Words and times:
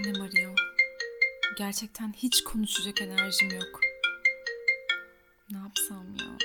Annem 0.00 0.22
arıyor. 0.22 0.58
Gerçekten 1.58 2.12
hiç 2.12 2.44
konuşacak 2.44 3.02
enerjim 3.02 3.50
yok. 3.50 3.80
Ne 5.50 5.58
yapsam 5.58 6.06
ya? 6.20 6.38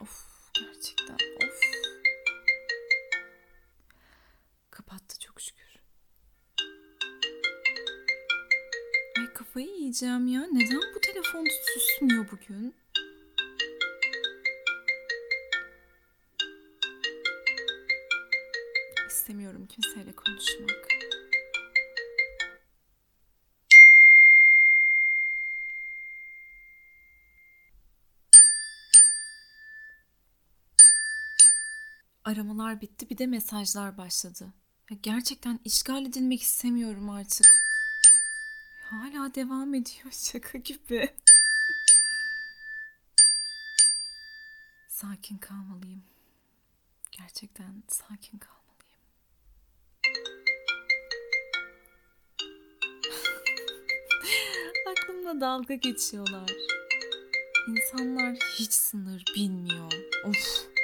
Of 0.00 0.26
gerçekten 0.54 1.14
of. 1.14 1.60
Kapattı 4.70 5.18
çok 5.20 5.40
şükür. 5.40 5.76
Ay 9.18 9.32
kafayı 9.34 9.66
yiyeceğim 9.66 10.26
ya. 10.26 10.46
Neden 10.52 10.94
bu 10.94 11.00
telefon 11.00 11.46
susmuyor 11.74 12.26
bugün? 12.30 12.74
İstemiyorum 19.08 19.66
kimseyle 19.66 20.12
konuşmak. 20.12 20.96
Aramalar 32.26 32.80
bitti 32.80 33.10
bir 33.10 33.18
de 33.18 33.26
mesajlar 33.26 33.98
başladı. 33.98 34.52
Ya 34.90 34.96
gerçekten 35.02 35.60
işgal 35.64 36.06
edilmek 36.06 36.42
istemiyorum 36.42 37.10
artık. 37.10 37.46
Hala 38.82 39.34
devam 39.34 39.74
ediyor 39.74 40.10
şaka 40.32 40.58
gibi. 40.58 41.10
Sakin 44.88 45.38
kalmalıyım. 45.38 46.02
Gerçekten 47.12 47.82
sakin 47.88 48.38
kalmalıyım. 48.38 48.66
Aklımla 54.90 55.40
dalga 55.40 55.74
geçiyorlar. 55.74 56.50
İnsanlar 57.68 58.34
hiç 58.58 58.72
sınır 58.72 59.24
bilmiyor. 59.36 59.92
Of. 60.24 60.75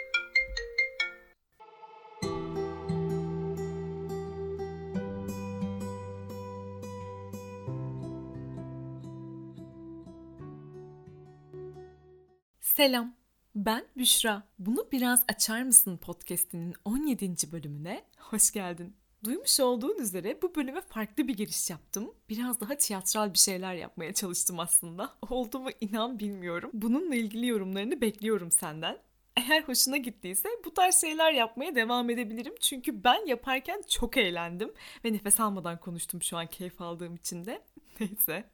Selam. 12.83 13.15
Ben 13.55 13.87
Büşra. 13.97 14.43
Bunu 14.59 14.89
biraz 14.93 15.25
açar 15.29 15.63
mısın 15.63 15.97
podcast'inin 15.97 16.75
17. 16.85 17.53
bölümüne 17.53 18.05
hoş 18.19 18.51
geldin. 18.51 18.97
Duymuş 19.25 19.61
olduğun 19.61 19.99
üzere 19.99 20.43
bu 20.43 20.55
bölüme 20.55 20.81
farklı 20.81 21.29
bir 21.29 21.37
giriş 21.37 21.71
yaptım. 21.71 22.15
Biraz 22.29 22.61
daha 22.61 22.75
tiyatral 22.75 23.33
bir 23.33 23.39
şeyler 23.39 23.75
yapmaya 23.75 24.15
çalıştım 24.15 24.61
aslında. 24.61 25.15
Oldu 25.31 25.59
mu 25.59 25.69
inan 25.81 26.19
bilmiyorum. 26.19 26.71
Bununla 26.75 27.15
ilgili 27.15 27.47
yorumlarını 27.47 28.01
bekliyorum 28.01 28.51
senden. 28.51 28.99
Eğer 29.37 29.63
hoşuna 29.63 29.97
gittiyse 29.97 30.49
bu 30.65 30.75
tarz 30.75 31.01
şeyler 31.01 31.33
yapmaya 31.33 31.75
devam 31.75 32.11
edebilirim. 32.11 32.55
Çünkü 32.61 33.05
ben 33.05 33.27
yaparken 33.27 33.83
çok 33.89 34.17
eğlendim. 34.17 34.73
Ve 35.05 35.13
nefes 35.13 35.41
almadan 35.41 35.81
konuştum 35.81 36.23
şu 36.23 36.37
an 36.37 36.47
keyif 36.47 36.81
aldığım 36.81 37.15
için 37.15 37.45
de. 37.45 37.63
Neyse. 38.01 38.45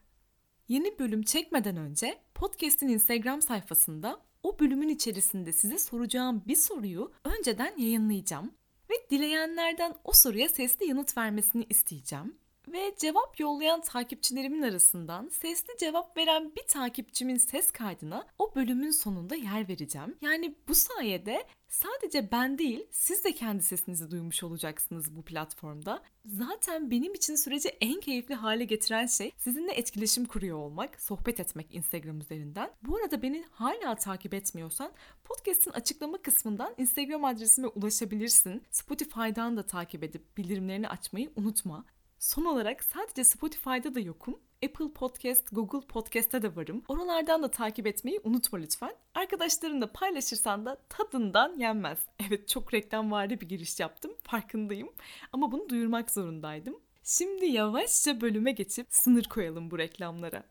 Yeni 0.69 0.99
bölüm 0.99 1.23
çekmeden 1.23 1.77
önce 1.77 2.19
podcast'in 2.35 2.89
Instagram 2.89 3.43
sayfasında 3.43 4.21
o 4.43 4.59
bölümün 4.59 4.89
içerisinde 4.89 5.53
size 5.53 5.79
soracağım 5.79 6.43
bir 6.47 6.57
soruyu 6.57 7.13
önceden 7.25 7.77
yayınlayacağım 7.79 8.55
ve 8.91 8.95
dileyenlerden 9.11 9.95
o 10.05 10.13
soruya 10.13 10.49
sesli 10.49 10.87
yanıt 10.87 11.17
vermesini 11.17 11.67
isteyeceğim. 11.71 12.39
Ve 12.73 12.95
cevap 12.99 13.41
yollayan 13.41 13.81
takipçilerimin 13.81 14.63
arasından 14.63 15.29
sesli 15.29 15.77
cevap 15.79 16.17
veren 16.17 16.53
bir 16.57 16.67
takipçimin 16.69 17.37
ses 17.37 17.71
kaydına 17.71 18.27
o 18.39 18.55
bölümün 18.55 18.91
sonunda 18.91 19.35
yer 19.35 19.69
vereceğim. 19.69 20.17
Yani 20.21 20.55
bu 20.69 20.75
sayede 20.75 21.47
sadece 21.69 22.33
ben 22.33 22.59
değil 22.59 22.87
siz 22.91 23.25
de 23.25 23.33
kendi 23.33 23.63
sesinizi 23.63 24.11
duymuş 24.11 24.43
olacaksınız 24.43 25.17
bu 25.17 25.23
platformda. 25.23 26.03
Zaten 26.25 26.91
benim 26.91 27.15
için 27.15 27.35
süreci 27.35 27.69
en 27.69 28.01
keyifli 28.01 28.35
hale 28.35 28.65
getiren 28.65 29.07
şey 29.07 29.33
sizinle 29.37 29.73
etkileşim 29.73 30.25
kuruyor 30.25 30.59
olmak, 30.59 31.03
sohbet 31.03 31.41
etmek 31.41 31.75
Instagram 31.75 32.21
üzerinden. 32.21 32.71
Bu 32.83 32.97
arada 32.97 33.23
beni 33.23 33.45
hala 33.51 33.95
takip 33.95 34.35
etmiyorsan 34.35 34.93
podcast'in 35.25 35.71
açıklama 35.71 36.19
kısmından 36.19 36.75
Instagram 36.79 37.25
adresime 37.25 37.69
ulaşabilirsin. 37.69 38.63
Spotify'dan 38.71 39.57
da 39.57 39.67
takip 39.67 40.05
edip 40.05 40.37
bildirimlerini 40.37 40.89
açmayı 40.89 41.33
unutma. 41.37 41.85
Son 42.19 42.45
olarak 42.45 42.85
sadece 42.85 43.25
Spotify'da 43.25 43.95
da 43.95 44.01
yokum. 44.01 44.41
Apple 44.65 44.93
Podcast, 44.93 45.49
Google 45.53 45.87
Podcast'te 45.87 46.43
de 46.43 46.57
varım. 46.57 46.83
Oralardan 46.89 47.43
da 47.43 47.51
takip 47.51 47.87
etmeyi 47.87 48.21
unutma 48.25 48.59
lütfen. 48.59 48.95
Arkadaşlarınla 49.15 49.93
paylaşırsan 49.93 50.67
da 50.67 50.79
tadından 50.89 51.59
yenmez. 51.59 51.99
Evet 52.29 52.49
çok 52.49 52.75
reklam 52.75 53.11
vardı 53.11 53.41
bir 53.41 53.49
giriş 53.49 53.81
yaptım. 53.81 54.13
Farkındayım. 54.23 54.93
Ama 55.33 55.53
bunu 55.53 55.69
duyurmak 55.69 56.11
zorundaydım. 56.11 56.81
Şimdi 57.05 57.47
yavaşça 57.47 58.21
bölüme 58.21 58.53
geçip 58.53 58.87
sınır 58.91 59.25
koyalım 59.25 59.71
bu 59.71 59.79
reklamlara. 59.79 60.43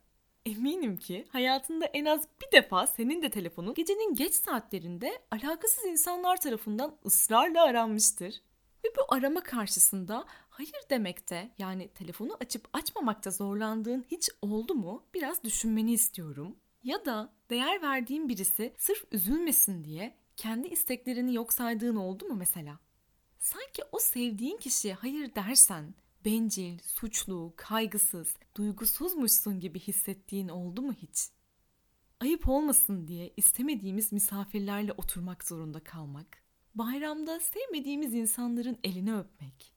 Eminim 0.46 0.98
ki 0.98 1.26
hayatında 1.30 1.86
en 1.86 2.06
az 2.06 2.22
bir 2.42 2.58
defa 2.58 2.88
senin 2.88 3.22
de 3.22 3.30
telefonun 3.30 3.74
gecenin 3.74 4.16
geç 4.16 4.34
saatlerinde 4.34 5.20
alakasız 5.32 5.86
insanlar 5.86 6.42
tarafından 6.42 6.96
ısrarla 7.06 7.64
aranmıştır. 7.64 8.42
Ve 8.86 8.90
bu 8.98 9.14
arama 9.14 9.44
karşısında 9.44 10.26
hayır 10.50 10.76
demekte 10.90 11.52
yani 11.58 11.88
telefonu 11.88 12.38
açıp 12.42 12.68
açmamakta 12.74 13.32
zorlandığın 13.32 14.06
hiç 14.12 14.30
oldu 14.42 14.76
mu? 14.76 15.04
Biraz 15.14 15.44
düşünmeni 15.44 15.94
istiyorum. 15.94 16.56
Ya 16.84 17.06
da 17.06 17.34
değer 17.50 17.82
verdiğin 17.82 18.30
birisi 18.30 18.74
sırf 18.78 19.04
üzülmesin 19.12 19.84
diye 19.84 20.16
kendi 20.36 20.68
isteklerini 20.68 21.34
yok 21.34 21.54
saydığın 21.54 21.96
oldu 21.96 22.26
mu 22.26 22.36
mesela? 22.36 22.80
Sanki 23.40 23.84
o 23.92 24.00
sevdiğin 24.00 24.58
kişiye 24.58 24.94
hayır 24.94 25.36
dersen 25.36 25.96
bencil, 26.26 26.80
suçlu, 26.80 27.54
kaygısız, 27.56 28.36
duygusuzmuşsun 28.56 29.60
gibi 29.60 29.80
hissettiğin 29.80 30.48
oldu 30.48 30.82
mu 30.82 30.94
hiç? 30.94 31.30
Ayıp 32.20 32.50
olmasın 32.50 33.08
diye 33.08 33.34
istemediğimiz 33.38 34.12
misafirlerle 34.12 34.92
oturmak 34.92 35.44
zorunda 35.44 35.80
kalmak, 35.80 36.44
bayramda 36.78 37.40
sevmediğimiz 37.40 38.14
insanların 38.14 38.78
elini 38.84 39.16
öpmek 39.16 39.74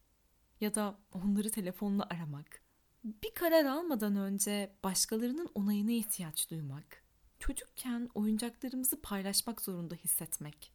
ya 0.60 0.74
da 0.74 0.98
onları 1.12 1.50
telefonla 1.50 2.06
aramak, 2.10 2.62
bir 3.04 3.34
karar 3.34 3.64
almadan 3.64 4.16
önce 4.16 4.76
başkalarının 4.84 5.48
onayına 5.54 5.90
ihtiyaç 5.90 6.50
duymak, 6.50 7.04
çocukken 7.38 8.08
oyuncaklarımızı 8.14 9.02
paylaşmak 9.02 9.60
zorunda 9.60 9.94
hissetmek. 9.94 10.72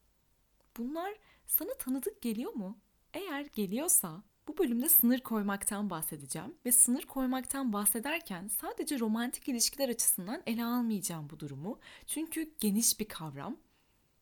Bunlar 0.77 1.13
sana 1.47 1.73
tanıdık 1.73 2.21
geliyor 2.21 2.53
mu? 2.53 2.77
Eğer 3.13 3.41
geliyorsa 3.41 4.23
bu 4.47 4.57
bölümde 4.57 4.89
sınır 4.89 5.19
koymaktan 5.19 5.89
bahsedeceğim 5.89 6.55
ve 6.65 6.71
sınır 6.71 7.03
koymaktan 7.03 7.73
bahsederken 7.73 8.47
sadece 8.47 8.99
romantik 8.99 9.47
ilişkiler 9.47 9.89
açısından 9.89 10.43
ele 10.45 10.65
almayacağım 10.65 11.29
bu 11.29 11.39
durumu. 11.39 11.79
Çünkü 12.07 12.53
geniş 12.59 12.99
bir 12.99 13.07
kavram. 13.07 13.57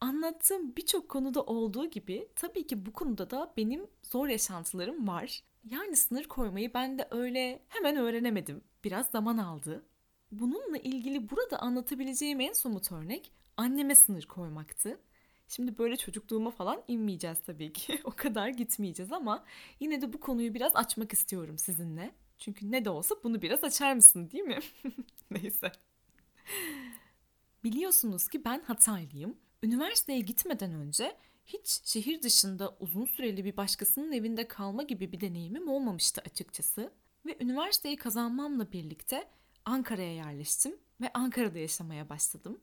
Anlattığım 0.04 0.76
birçok 0.76 1.10
konuda 1.10 1.42
olduğu 1.42 1.86
gibi 1.86 2.28
tabii 2.36 2.68
ki 2.68 2.86
bu 2.86 2.94
konuda 2.94 3.30
da 3.30 3.54
benim 3.58 3.88
zor 4.02 4.28
yaşantılarım 4.28 5.08
var. 5.08 5.44
Yani 5.70 5.96
sınır 5.96 6.24
koymayı 6.24 6.74
ben 6.74 7.00
de 7.00 7.08
öyle 7.12 7.60
hemen 7.70 7.96
öğrenemedim. 7.96 8.64
Biraz 8.84 9.08
zaman 9.08 9.38
aldı. 9.38 9.86
Bununla 10.32 10.78
ilgili 10.78 11.30
burada 11.30 11.60
anlatabileceğim 11.60 12.42
en 12.42 12.54
somut 12.54 12.92
örnek 12.92 13.32
anneme 13.58 13.96
sınır 13.96 14.26
koymaktı. 14.26 15.00
Şimdi 15.48 15.78
böyle 15.78 15.98
çocukluğuma 15.98 16.52
falan 16.52 16.84
inmeyeceğiz 16.88 17.42
tabii 17.46 17.74
ki. 17.74 18.02
o 18.04 18.12
kadar 18.12 18.48
gitmeyeceğiz 18.48 19.12
ama 19.12 19.46
yine 19.80 20.02
de 20.02 20.14
bu 20.14 20.20
konuyu 20.20 20.54
biraz 20.54 20.76
açmak 20.76 21.14
istiyorum 21.14 21.58
sizinle. 21.58 22.16
Çünkü 22.38 22.72
ne 22.72 22.86
de 22.86 22.90
olsa 22.90 23.16
bunu 23.24 23.42
biraz 23.42 23.64
açar 23.64 23.94
mısın 23.94 24.32
değil 24.32 24.44
mi? 24.44 24.60
Neyse. 25.32 25.72
Biliyorsunuz 27.64 28.28
ki 28.28 28.46
ben 28.46 28.62
Hataylıyım. 28.62 29.38
Üniversiteye 29.64 30.20
gitmeden 30.20 30.74
önce 30.74 31.18
hiç 31.46 31.68
şehir 31.68 32.22
dışında 32.22 32.78
uzun 32.80 33.06
süreli 33.06 33.46
bir 33.46 33.58
başkasının 33.58 34.12
evinde 34.12 34.48
kalma 34.48 34.84
gibi 34.84 35.12
bir 35.12 35.22
deneyimim 35.22 35.68
olmamıştı 35.68 36.22
açıkçası. 36.26 36.92
Ve 37.26 37.38
üniversiteyi 37.42 37.98
kazanmamla 37.98 38.72
birlikte 38.72 39.28
Ankara'ya 39.66 40.14
yerleştim 40.14 40.76
ve 41.02 41.12
Ankara'da 41.14 41.60
yaşamaya 41.60 42.10
başladım. 42.10 42.62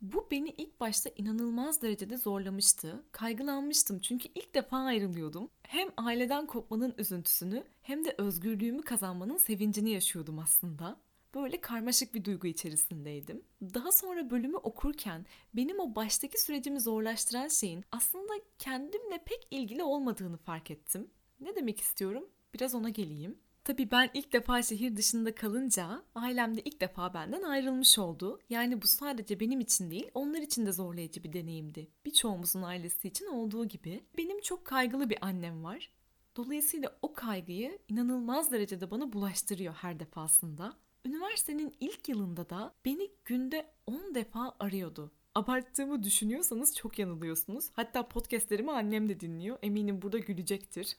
Bu 0.00 0.28
beni 0.30 0.48
ilk 0.48 0.80
başta 0.80 1.10
inanılmaz 1.16 1.82
derecede 1.82 2.16
zorlamıştı. 2.16 3.04
Kaygılanmıştım 3.12 3.98
çünkü 3.98 4.28
ilk 4.34 4.54
defa 4.54 4.76
ayrılıyordum. 4.76 5.50
Hem 5.62 5.88
aileden 5.96 6.46
kopmanın 6.46 6.94
üzüntüsünü 6.98 7.64
hem 7.82 8.04
de 8.04 8.14
özgürlüğümü 8.18 8.82
kazanmanın 8.82 9.36
sevincini 9.36 9.90
yaşıyordum 9.90 10.38
aslında. 10.38 10.96
Böyle 11.34 11.60
karmaşık 11.60 12.14
bir 12.14 12.24
duygu 12.24 12.46
içerisindeydim. 12.46 13.42
Daha 13.62 13.92
sonra 13.92 14.30
bölümü 14.30 14.56
okurken 14.56 15.26
benim 15.54 15.80
o 15.80 15.94
baştaki 15.94 16.40
sürecimi 16.40 16.80
zorlaştıran 16.80 17.48
şeyin 17.48 17.84
aslında 17.92 18.32
kendimle 18.58 19.18
pek 19.24 19.48
ilgili 19.50 19.82
olmadığını 19.82 20.36
fark 20.36 20.70
ettim. 20.70 21.10
Ne 21.40 21.56
demek 21.56 21.80
istiyorum? 21.80 22.28
Biraz 22.54 22.74
ona 22.74 22.88
geleyim. 22.88 23.38
Tabii 23.64 23.90
ben 23.90 24.10
ilk 24.14 24.32
defa 24.32 24.62
şehir 24.62 24.96
dışında 24.96 25.34
kalınca 25.34 26.02
ailem 26.14 26.56
de 26.56 26.62
ilk 26.64 26.80
defa 26.80 27.14
benden 27.14 27.42
ayrılmış 27.42 27.98
oldu. 27.98 28.40
Yani 28.50 28.82
bu 28.82 28.86
sadece 28.86 29.40
benim 29.40 29.60
için 29.60 29.90
değil, 29.90 30.10
onlar 30.14 30.40
için 30.40 30.66
de 30.66 30.72
zorlayıcı 30.72 31.24
bir 31.24 31.32
deneyimdi. 31.32 31.88
Birçoğumuzun 32.06 32.62
ailesi 32.62 33.08
için 33.08 33.26
olduğu 33.26 33.64
gibi. 33.68 34.04
Benim 34.16 34.40
çok 34.40 34.64
kaygılı 34.64 35.10
bir 35.10 35.18
annem 35.20 35.64
var. 35.64 35.90
Dolayısıyla 36.36 36.98
o 37.02 37.12
kaygıyı 37.12 37.78
inanılmaz 37.88 38.52
derecede 38.52 38.90
bana 38.90 39.12
bulaştırıyor 39.12 39.74
her 39.74 40.00
defasında. 40.00 40.76
Üniversitenin 41.06 41.74
ilk 41.80 42.08
yılında 42.08 42.50
da 42.50 42.74
beni 42.84 43.10
günde 43.24 43.70
10 43.86 44.14
defa 44.14 44.56
arıyordu. 44.60 45.12
Abarttığımı 45.34 46.02
düşünüyorsanız 46.02 46.76
çok 46.76 46.98
yanılıyorsunuz. 46.98 47.70
Hatta 47.72 48.08
podcastlerimi 48.08 48.72
annem 48.72 49.08
de 49.08 49.20
dinliyor. 49.20 49.58
Eminim 49.62 50.02
burada 50.02 50.18
gülecektir. 50.18 50.96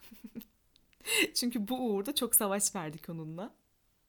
Çünkü 1.33 1.67
bu 1.67 1.89
uğurda 1.89 2.15
çok 2.15 2.35
savaş 2.35 2.75
verdik 2.75 3.09
onunla. 3.09 3.55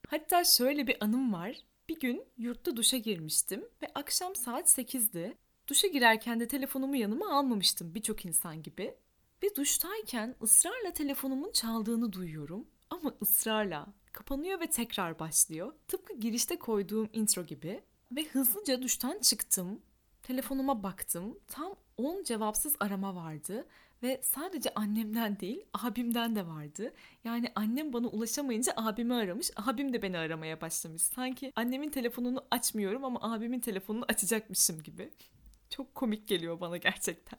Hatta 0.08 0.44
şöyle 0.44 0.86
bir 0.86 0.96
anım 1.00 1.32
var. 1.32 1.56
Bir 1.88 2.00
gün 2.00 2.24
yurtta 2.38 2.76
duşa 2.76 2.96
girmiştim 2.96 3.64
ve 3.82 3.86
akşam 3.94 4.34
saat 4.36 4.78
8'di. 4.78 5.36
Duşa 5.68 5.88
girerken 5.88 6.40
de 6.40 6.48
telefonumu 6.48 6.96
yanıma 6.96 7.38
almamıştım 7.38 7.94
birçok 7.94 8.26
insan 8.26 8.62
gibi. 8.62 8.94
Ve 9.42 9.56
duştayken 9.56 10.34
ısrarla 10.42 10.92
telefonumun 10.92 11.52
çaldığını 11.52 12.12
duyuyorum. 12.12 12.66
Ama 12.90 13.12
ısrarla. 13.22 13.86
Kapanıyor 14.16 14.60
ve 14.60 14.66
tekrar 14.66 15.18
başlıyor. 15.18 15.72
Tıpkı 15.88 16.12
girişte 16.12 16.58
koyduğum 16.58 17.08
intro 17.12 17.46
gibi. 17.46 17.80
Ve 18.12 18.24
hızlıca 18.24 18.82
duştan 18.82 19.18
çıktım. 19.18 19.80
Telefonuma 20.22 20.82
baktım. 20.82 21.38
Tam 21.48 21.74
10 21.96 22.22
cevapsız 22.22 22.76
arama 22.80 23.14
vardı 23.14 23.66
ve 24.02 24.20
sadece 24.22 24.74
annemden 24.74 25.40
değil 25.40 25.64
abimden 25.72 26.36
de 26.36 26.46
vardı. 26.46 26.94
Yani 27.24 27.52
annem 27.54 27.92
bana 27.92 28.06
ulaşamayınca 28.06 28.72
abimi 28.76 29.14
aramış. 29.14 29.50
Abim 29.56 29.92
de 29.92 30.02
beni 30.02 30.18
aramaya 30.18 30.60
başlamış. 30.60 31.02
Sanki 31.02 31.52
annemin 31.56 31.90
telefonunu 31.90 32.44
açmıyorum 32.50 33.04
ama 33.04 33.32
abimin 33.32 33.60
telefonunu 33.60 34.04
açacakmışım 34.08 34.82
gibi. 34.82 35.10
Çok 35.70 35.94
komik 35.94 36.28
geliyor 36.28 36.60
bana 36.60 36.76
gerçekten. 36.76 37.38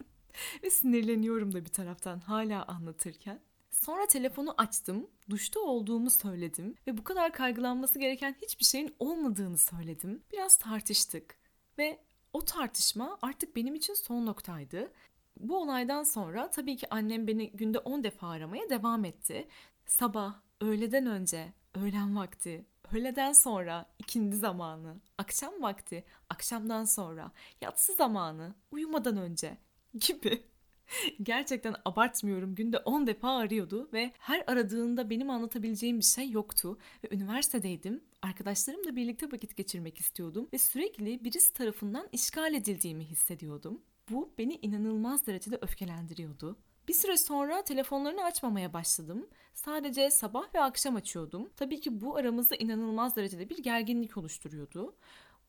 Ve 0.64 0.70
sinirleniyorum 0.70 1.54
da 1.54 1.66
bir 1.66 1.72
taraftan 1.72 2.20
hala 2.20 2.66
anlatırken. 2.66 3.40
Sonra 3.86 4.08
telefonu 4.08 4.54
açtım, 4.58 5.10
duşta 5.30 5.60
olduğumu 5.60 6.10
söyledim 6.10 6.76
ve 6.88 6.98
bu 6.98 7.04
kadar 7.04 7.34
kaygılanması 7.34 8.00
gereken 8.00 8.36
hiçbir 8.42 8.66
şeyin 8.66 8.96
olmadığını 9.00 9.58
söyledim. 9.58 10.24
Biraz 10.32 10.58
tartıştık 10.58 11.38
ve 11.78 12.00
o 12.34 12.46
tartışma 12.46 13.18
artık 13.22 13.56
benim 13.56 13.76
için 13.76 13.94
son 13.94 14.26
noktaydı. 14.26 14.92
Bu 15.40 15.58
olaydan 15.62 16.04
sonra 16.04 16.50
tabii 16.52 16.78
ki 16.78 16.88
annem 16.90 17.28
beni 17.28 17.52
günde 17.52 17.80
10 17.80 18.04
defa 18.04 18.30
aramaya 18.30 18.70
devam 18.70 19.06
etti. 19.06 19.48
Sabah, 19.86 20.36
öğleden 20.62 21.06
önce, 21.06 21.54
öğlen 21.76 22.16
vakti, 22.16 22.66
öğleden 22.94 23.34
sonra, 23.34 23.86
ikindi 24.00 24.36
zamanı, 24.36 24.96
akşam 25.18 25.62
vakti, 25.62 26.04
akşamdan 26.30 26.84
sonra, 26.84 27.32
yatsı 27.62 27.94
zamanı, 27.94 28.56
uyumadan 28.72 29.18
önce 29.18 29.58
gibi. 30.00 30.44
Gerçekten 31.24 31.76
abartmıyorum. 31.86 32.56
Günde 32.56 32.78
10 32.78 33.08
defa 33.08 33.38
arıyordu 33.38 33.90
ve 33.94 34.12
her 34.20 34.44
aradığında 34.48 35.10
benim 35.10 35.30
anlatabileceğim 35.30 36.00
bir 36.00 36.06
şey 36.06 36.32
yoktu. 36.32 36.78
Ve 37.04 37.16
üniversitedeydim. 37.16 38.04
Arkadaşlarımla 38.22 38.96
birlikte 38.96 39.32
vakit 39.32 39.56
geçirmek 39.56 40.00
istiyordum 40.00 40.48
ve 40.54 40.58
sürekli 40.58 41.24
birisi 41.24 41.54
tarafından 41.54 42.08
işgal 42.12 42.54
edildiğimi 42.54 43.06
hissediyordum. 43.06 43.82
Bu 44.10 44.34
beni 44.38 44.60
inanılmaz 44.62 45.28
derecede 45.28 45.58
öfkelendiriyordu. 45.62 46.58
Bir 46.88 46.94
süre 46.94 47.18
sonra 47.18 47.64
telefonlarını 47.64 48.24
açmamaya 48.24 48.74
başladım. 48.74 49.28
Sadece 49.54 50.12
sabah 50.12 50.56
ve 50.56 50.62
akşam 50.62 50.96
açıyordum. 50.96 51.50
Tabii 51.56 51.80
ki 51.80 52.02
bu 52.02 52.16
aramızda 52.16 52.56
inanılmaz 52.56 53.16
derecede 53.16 53.50
bir 53.50 53.58
gerginlik 53.58 54.18
oluşturuyordu. 54.18 54.96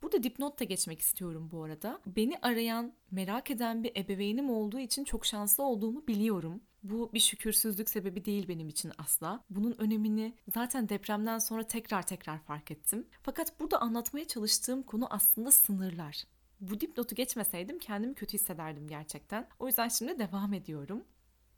Burada 0.03 0.23
dipnot 0.23 0.61
da 0.61 0.65
geçmek 0.65 1.01
istiyorum 1.01 1.49
bu 1.53 1.65
arada. 1.65 2.01
Beni 2.07 2.39
arayan, 2.43 2.93
merak 3.11 3.51
eden 3.51 3.85
bir 3.85 3.97
ebeveynim 3.97 4.51
olduğu 4.51 4.79
için 4.79 5.05
çok 5.05 5.27
şanslı 5.27 5.65
olduğumu 5.65 6.07
biliyorum. 6.07 6.61
Bu 6.83 7.11
bir 7.15 7.21
şükürsüzlük 7.21 7.89
sebebi 7.89 8.25
değil 8.25 8.49
benim 8.49 8.69
için 8.69 8.93
asla. 8.99 9.45
Bunun 9.51 9.75
önemini 9.79 10.35
zaten 10.55 10.89
depremden 10.89 11.39
sonra 11.39 11.63
tekrar 11.63 12.07
tekrar 12.07 12.39
fark 12.39 12.71
ettim. 12.71 13.07
Fakat 13.23 13.61
burada 13.61 13.81
anlatmaya 13.81 14.27
çalıştığım 14.27 14.83
konu 14.83 15.07
aslında 15.11 15.51
sınırlar. 15.51 16.25
Bu 16.61 16.81
dipnotu 16.81 17.15
geçmeseydim 17.15 17.79
kendimi 17.79 18.15
kötü 18.15 18.35
hissederdim 18.35 18.89
gerçekten. 18.89 19.49
O 19.59 19.67
yüzden 19.67 19.89
şimdi 19.89 20.19
devam 20.19 20.55
ediyorum. 20.55 21.05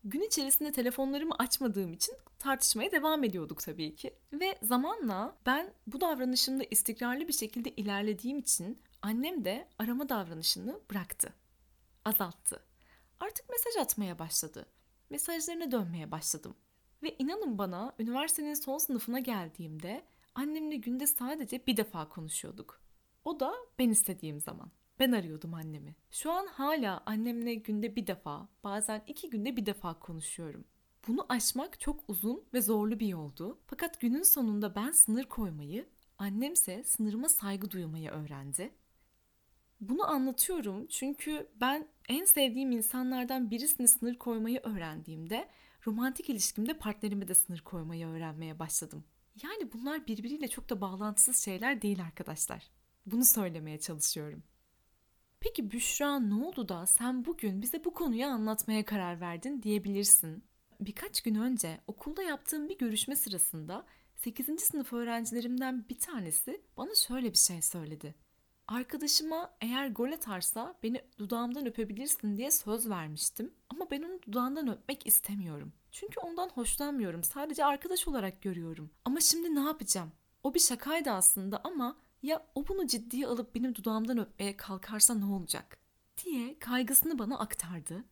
Gün 0.05 0.21
içerisinde 0.21 0.73
telefonlarımı 0.73 1.35
açmadığım 1.39 1.93
için 1.93 2.15
tartışmaya 2.39 2.93
devam 2.93 3.25
ediyorduk 3.25 3.61
tabii 3.61 3.95
ki. 3.97 4.15
Ve 4.33 4.59
zamanla 4.63 5.37
ben 5.47 5.73
bu 5.87 6.01
davranışımda 6.01 6.65
istikrarlı 6.71 7.29
bir 7.29 7.33
şekilde 7.33 7.71
ilerlediğim 7.71 8.39
için 8.39 8.79
annem 9.03 9.45
de 9.45 9.69
arama 9.79 10.09
davranışını 10.09 10.81
bıraktı. 10.91 11.33
Azalttı. 12.05 12.65
Artık 13.21 13.51
mesaj 13.51 13.77
atmaya 13.77 14.19
başladı. 14.19 14.67
Mesajlarına 15.11 15.73
dönmeye 15.73 16.11
başladım. 16.11 16.55
Ve 17.03 17.17
inanın 17.19 17.59
bana 17.59 17.95
üniversitenin 17.99 18.55
son 18.55 18.79
sınıfına 18.79 19.19
geldiğimde 19.19 20.05
annemle 20.35 20.77
günde 20.77 21.07
sadece 21.07 21.67
bir 21.67 21.77
defa 21.77 22.09
konuşuyorduk. 22.09 22.81
O 23.25 23.41
da 23.41 23.55
ben 23.79 23.91
istediğim 23.91 24.41
zaman. 24.41 24.71
Ben 25.01 25.13
arıyordum 25.13 25.55
annemi. 25.55 25.95
Şu 26.11 26.33
an 26.33 26.47
hala 26.47 27.03
annemle 27.07 27.55
günde 27.55 27.97
bir 27.97 28.07
defa, 28.07 28.49
bazen 28.65 29.03
iki 29.07 29.31
günde 29.31 29.57
bir 29.57 29.67
defa 29.67 29.99
konuşuyorum. 29.99 30.65
Bunu 31.09 31.27
aşmak 31.29 31.81
çok 31.81 32.05
uzun 32.09 32.45
ve 32.55 32.63
zorlu 32.63 33.01
bir 33.01 33.07
yoldu. 33.07 33.59
Fakat 33.67 34.01
günün 34.01 34.23
sonunda 34.23 34.75
ben 34.75 34.91
sınır 34.91 35.25
koymayı, 35.25 35.89
annemse 36.19 36.85
sınırıma 36.85 37.29
saygı 37.29 37.71
duymayı 37.71 38.11
öğrendi. 38.11 38.71
Bunu 39.81 40.11
anlatıyorum 40.11 40.87
çünkü 40.87 41.47
ben 41.61 41.89
en 42.09 42.25
sevdiğim 42.25 42.73
insanlardan 42.73 43.51
birisine 43.51 43.87
sınır 43.87 44.19
koymayı 44.19 44.61
öğrendiğimde 44.63 45.49
romantik 45.87 46.31
ilişkimde 46.31 46.79
partnerime 46.79 47.29
de 47.29 47.35
sınır 47.35 47.61
koymayı 47.61 48.07
öğrenmeye 48.07 48.59
başladım. 48.59 49.05
Yani 49.43 49.73
bunlar 49.73 50.07
birbiriyle 50.07 50.49
çok 50.49 50.71
da 50.71 50.81
bağlantısız 50.81 51.45
şeyler 51.45 51.83
değil 51.83 52.03
arkadaşlar. 52.03 52.71
Bunu 53.07 53.25
söylemeye 53.25 53.81
çalışıyorum. 53.81 54.43
Peki 55.41 55.71
Büşra 55.71 56.19
ne 56.19 56.35
oldu 56.35 56.69
da 56.69 56.87
sen 56.87 57.25
bugün 57.25 57.63
bize 57.63 57.85
bu 57.85 57.95
konuyu 57.95 58.27
anlatmaya 58.27 58.85
karar 58.85 59.21
verdin 59.21 59.63
diyebilirsin. 59.63 60.45
Birkaç 60.81 61.21
gün 61.21 61.35
önce 61.35 61.81
okulda 61.87 62.23
yaptığım 62.23 62.69
bir 62.69 62.79
görüşme 62.79 63.17
sırasında 63.17 63.87
8. 64.17 64.63
sınıf 64.63 64.93
öğrencilerimden 64.93 65.89
bir 65.89 65.99
tanesi 65.99 66.61
bana 66.77 66.95
şöyle 66.95 67.33
bir 67.33 67.39
şey 67.39 67.63
söyledi. 67.63 68.15
Arkadaşıma 68.69 69.55
eğer 69.61 69.89
gol 69.89 70.13
atarsa 70.13 70.75
beni 70.83 71.03
dudağımdan 71.19 71.67
öpebilirsin 71.67 72.37
diye 72.37 72.51
söz 72.51 72.89
vermiştim 72.89 73.55
ama 73.69 73.91
ben 73.91 74.03
onu 74.03 74.23
dudağından 74.23 74.69
öpmek 74.69 75.07
istemiyorum. 75.07 75.73
Çünkü 75.91 76.21
ondan 76.21 76.49
hoşlanmıyorum. 76.49 77.25
Sadece 77.25 77.65
arkadaş 77.65 78.09
olarak 78.09 78.43
görüyorum. 78.43 78.91
Ama 79.05 79.21
şimdi 79.21 79.55
ne 79.55 79.61
yapacağım? 79.61 80.13
O 80.43 80.55
bir 80.55 80.61
şakaydı 80.61 81.11
aslında 81.11 81.61
ama 81.65 81.97
ya 82.23 82.47
o 82.55 82.69
bunu 82.69 82.87
ciddiye 82.87 83.27
alıp 83.27 83.55
benim 83.55 83.75
dudağımdan 83.75 84.19
öpmeye 84.19 84.57
kalkarsa 84.57 85.15
ne 85.15 85.25
olacak? 85.25 85.81
diye 86.25 86.59
kaygısını 86.59 87.19
bana 87.19 87.39
aktardı. 87.39 88.05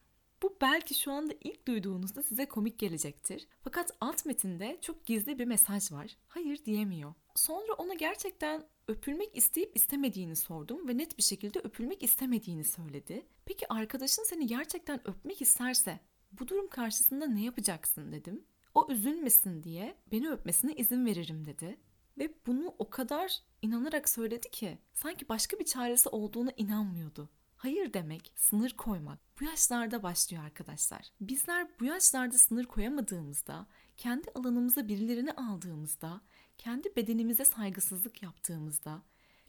Bu 0.42 0.56
belki 0.60 0.94
şu 0.94 1.12
anda 1.12 1.34
ilk 1.40 1.66
duyduğunuzda 1.66 2.22
size 2.22 2.46
komik 2.46 2.78
gelecektir. 2.78 3.48
Fakat 3.60 3.96
alt 4.00 4.26
metinde 4.26 4.78
çok 4.82 5.06
gizli 5.06 5.38
bir 5.38 5.44
mesaj 5.44 5.92
var. 5.92 6.16
Hayır 6.28 6.64
diyemiyor. 6.64 7.14
Sonra 7.34 7.72
ona 7.72 7.94
gerçekten 7.94 8.64
öpülmek 8.88 9.36
isteyip 9.36 9.76
istemediğini 9.76 10.36
sordum 10.36 10.88
ve 10.88 10.98
net 10.98 11.18
bir 11.18 11.22
şekilde 11.22 11.58
öpülmek 11.58 12.02
istemediğini 12.02 12.64
söyledi. 12.64 13.26
Peki 13.44 13.72
arkadaşın 13.72 14.24
seni 14.24 14.46
gerçekten 14.46 15.08
öpmek 15.08 15.42
isterse 15.42 16.00
bu 16.32 16.48
durum 16.48 16.68
karşısında 16.68 17.26
ne 17.26 17.44
yapacaksın 17.44 18.12
dedim. 18.12 18.44
O 18.74 18.86
üzülmesin 18.90 19.62
diye 19.62 19.96
beni 20.12 20.30
öpmesine 20.30 20.74
izin 20.74 21.06
veririm 21.06 21.46
dedi. 21.46 21.78
Ve 22.18 22.34
bunu 22.46 22.74
o 22.78 22.90
kadar 22.90 23.38
inanarak 23.62 24.08
söyledi 24.08 24.50
ki 24.50 24.78
sanki 24.94 25.28
başka 25.28 25.58
bir 25.58 25.64
çaresi 25.64 26.08
olduğuna 26.08 26.50
inanmıyordu. 26.56 27.28
Hayır 27.56 27.92
demek, 27.92 28.32
sınır 28.36 28.70
koymak 28.70 29.18
bu 29.40 29.44
yaşlarda 29.44 30.02
başlıyor 30.02 30.44
arkadaşlar. 30.44 31.10
Bizler 31.20 31.66
bu 31.80 31.84
yaşlarda 31.84 32.38
sınır 32.38 32.64
koyamadığımızda, 32.64 33.66
kendi 33.96 34.30
alanımıza 34.30 34.88
birilerini 34.88 35.32
aldığımızda, 35.32 36.20
kendi 36.58 36.96
bedenimize 36.96 37.44
saygısızlık 37.44 38.22
yaptığımızda 38.22 39.02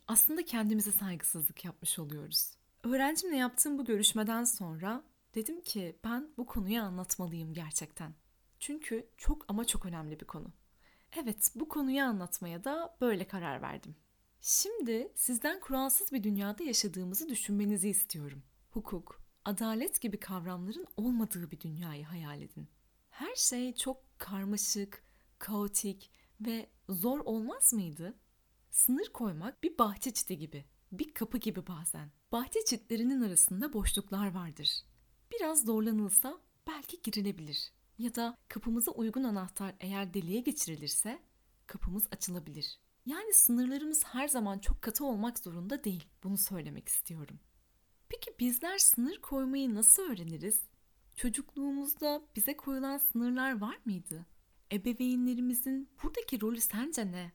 aslında 0.08 0.46
kendimize 0.46 0.92
saygısızlık 0.92 1.66
yapmış 1.66 2.00
oluyoruz. 2.00 2.52
Öğrencimle 2.84 3.36
yaptığım 3.36 3.78
bu 3.78 3.86
görüşmeden 3.86 4.44
sonra 4.44 5.04
dedim 5.36 5.62
ki 5.62 5.96
ben 6.04 6.30
bu 6.38 6.46
konuyu 6.46 6.82
anlatmalıyım 6.82 7.54
gerçekten. 7.54 8.14
Çünkü 8.60 9.08
çok 9.18 9.46
ama 9.48 9.66
çok 9.66 9.86
önemli 9.86 10.20
bir 10.20 10.26
konu. 10.26 10.52
Evet, 11.18 11.52
bu 11.56 11.70
konuyu 11.70 12.04
anlatmaya 12.04 12.64
da 12.64 12.98
böyle 13.02 13.28
karar 13.28 13.62
verdim. 13.62 13.96
Şimdi 14.42 15.12
sizden 15.16 15.60
kuralsız 15.60 16.12
bir 16.12 16.24
dünyada 16.24 16.64
yaşadığımızı 16.64 17.30
düşünmenizi 17.30 17.90
istiyorum. 17.90 18.44
Hukuk, 18.72 19.22
adalet 19.46 20.02
gibi 20.02 20.20
kavramların 20.20 20.86
olmadığı 20.98 21.52
bir 21.52 21.60
dünyayı 21.60 22.06
hayal 22.06 22.42
edin. 22.42 22.68
Her 23.10 23.36
şey 23.36 23.76
çok 23.76 24.20
karmaşık, 24.20 25.04
kaotik 25.40 26.12
Ve 26.42 26.70
zor 26.90 27.20
olmaz 27.20 27.74
mıydı? 27.74 28.14
Sınır 28.72 29.14
koymak 29.14 29.64
bir 29.64 29.78
bahçe 29.78 30.14
çiti 30.14 30.38
gibi, 30.38 30.66
bir 30.92 31.14
kapı 31.14 31.38
gibi 31.38 31.68
bazen. 31.68 32.12
Bahçe 32.32 32.66
çitlerinin 32.66 33.22
arasında 33.22 33.74
boşluklar 33.74 34.34
vardır. 34.34 34.84
Biraz 35.32 35.66
zorlanılsa 35.66 36.40
belki 36.68 37.02
girilebilir. 37.02 37.74
Ya 38.00 38.16
da 38.16 38.38
kapımıza 38.48 38.92
uygun 38.92 39.24
anahtar 39.24 39.76
eğer 39.80 40.14
deliğe 40.14 40.40
geçirilirse 40.42 41.20
kapımız 41.68 42.08
açılabilir. 42.12 42.80
Yani 43.06 43.34
sınırlarımız 43.34 44.04
her 44.06 44.28
zaman 44.28 44.60
çok 44.60 44.82
katı 44.82 45.06
olmak 45.06 45.40
zorunda 45.40 45.84
değil. 45.84 46.08
Bunu 46.24 46.38
söylemek 46.38 46.88
istiyorum. 46.88 47.40
Peki 48.10 48.32
bizler 48.40 48.78
sınır 48.78 49.22
koymayı 49.22 49.76
nasıl 49.76 50.04
öğreniriz? 50.04 50.64
Çocukluğumuzda 51.16 52.22
bize 52.36 52.58
koyulan 52.58 52.98
sınırlar 52.98 53.62
var 53.62 53.80
mıydı? 53.86 54.26
Ebeveynlerimizin 54.72 55.90
buradaki 56.04 56.42
rolü 56.42 56.62
sence 56.62 57.12
ne? 57.12 57.32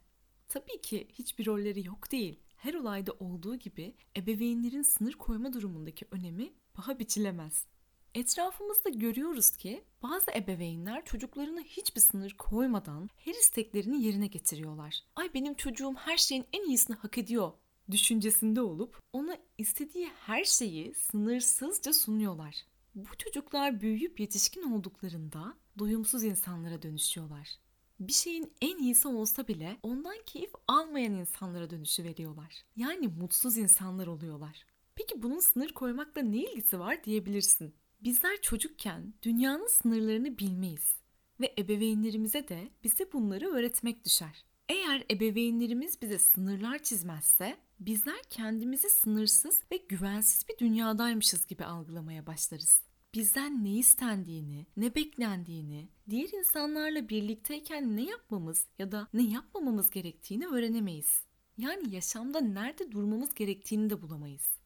Tabii 0.49 0.81
ki 0.81 1.09
hiçbir 1.13 1.47
rolleri 1.47 1.87
yok 1.87 2.13
değil. 2.13 2.41
Her 2.57 2.75
olayda 2.75 3.13
olduğu 3.13 3.57
gibi 3.57 3.97
ebeveynlerin 4.17 4.83
sınır 4.83 5.13
koyma 5.13 5.53
durumundaki 5.53 6.07
önemi 6.11 6.53
paha 6.75 6.99
biçilemez. 6.99 7.67
Etrafımızda 8.15 8.91
görüyoruz 8.91 9.51
ki 9.51 9.85
bazı 10.03 10.31
ebeveynler 10.31 11.05
çocuklarına 11.05 11.61
hiçbir 11.61 12.01
sınır 12.01 12.35
koymadan 12.39 13.11
her 13.17 13.33
isteklerini 13.33 14.05
yerine 14.05 14.27
getiriyorlar. 14.27 15.01
Ay 15.17 15.35
benim 15.35 15.55
çocuğum 15.55 15.95
her 15.95 16.17
şeyin 16.17 16.45
en 16.53 16.69
iyisini 16.69 16.97
hak 16.97 17.19
ediyor 17.19 17.53
düşüncesinde 17.91 18.61
olup 18.61 19.01
ona 19.13 19.39
istediği 19.59 20.09
her 20.09 20.45
şeyi 20.45 20.95
sınırsızca 20.95 21.93
sunuyorlar. 21.93 22.57
Bu 22.95 23.17
çocuklar 23.19 23.81
büyüyüp 23.81 24.21
yetişkin 24.21 24.73
olduklarında 24.73 25.55
doyumsuz 25.79 26.25
insanlara 26.25 26.83
dönüşüyorlar. 26.83 27.49
Bir 28.01 28.13
şeyin 28.13 28.53
en 28.63 28.79
iyisi 28.79 29.09
olsa 29.09 29.49
bile 29.49 29.77
ondan 29.83 30.17
keyif 30.27 30.53
almayan 30.69 31.13
insanlara 31.15 31.71
dönüşü 31.71 32.05
veriyorlar. 32.05 32.65
Yani 32.77 33.09
mutsuz 33.09 33.59
insanlar 33.59 34.07
oluyorlar. 34.07 34.67
Peki 34.95 35.23
bunun 35.23 35.41
sınır 35.41 35.73
koymakla 35.73 36.23
ne 36.23 36.37
ilgisi 36.37 36.79
var 36.79 37.05
diyebilirsin. 37.05 37.75
Bizler 38.05 38.41
çocukken 38.41 39.15
dünyanın 39.23 39.67
sınırlarını 39.67 40.39
bilmeyiz 40.39 40.97
ve 41.41 41.55
ebeveynlerimize 41.59 42.49
de 42.49 42.69
bize 42.85 43.13
bunları 43.13 43.49
öğretmek 43.49 44.05
düşer. 44.05 44.45
Eğer 44.69 45.05
ebeveynlerimiz 45.11 46.03
bize 46.03 46.19
sınırlar 46.19 46.79
çizmezse 46.79 47.57
bizler 47.81 48.23
kendimizi 48.31 48.91
sınırsız 48.91 49.61
ve 49.73 49.77
güvensiz 49.77 50.49
bir 50.49 50.59
dünyadaymışız 50.59 51.47
gibi 51.47 51.65
algılamaya 51.65 52.27
başlarız. 52.27 52.83
Bizden 53.15 53.65
ne 53.65 53.73
istendiğini, 53.73 54.67
ne 54.77 54.95
beklendiğini, 54.95 55.89
diğer 56.11 56.29
insanlarla 56.29 57.09
birlikteyken 57.09 57.97
ne 57.97 58.05
yapmamız 58.05 58.67
ya 58.79 58.93
da 58.93 59.09
ne 59.15 59.23
yapmamamız 59.23 59.91
gerektiğini 59.91 60.47
öğrenemeyiz. 60.47 61.23
Yani 61.59 61.95
yaşamda 61.95 62.41
nerede 62.41 62.93
durmamız 62.93 63.35
gerektiğini 63.35 63.91
de 63.91 64.03
bulamayız. 64.03 64.64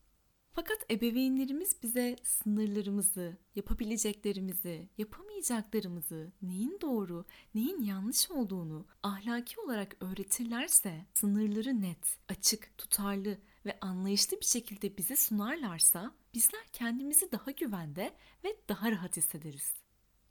Fakat 0.59 0.91
ebeveynlerimiz 0.91 1.83
bize 1.83 2.17
sınırlarımızı, 2.23 3.37
yapabileceklerimizi, 3.55 4.89
yapamayacaklarımızı, 4.99 6.33
neyin 6.43 6.79
doğru, 6.81 7.25
neyin 7.55 7.83
yanlış 7.83 8.31
olduğunu 8.31 8.87
ahlaki 9.03 9.61
olarak 9.61 9.97
öğretirlerse, 10.01 11.07
sınırları 11.15 11.81
net, 11.81 12.19
açık, 12.29 12.79
tutarlı 12.79 13.39
ve 13.67 13.79
anlayışlı 13.81 14.41
bir 14.41 14.47
şekilde 14.47 14.97
bize 14.99 15.17
sunarlarsa 15.17 16.15
bizler 16.35 16.67
kendimizi 16.73 17.33
daha 17.33 17.51
güvende 17.51 18.15
ve 18.45 18.57
daha 18.69 18.91
rahat 18.91 19.17
hissederiz. 19.17 19.75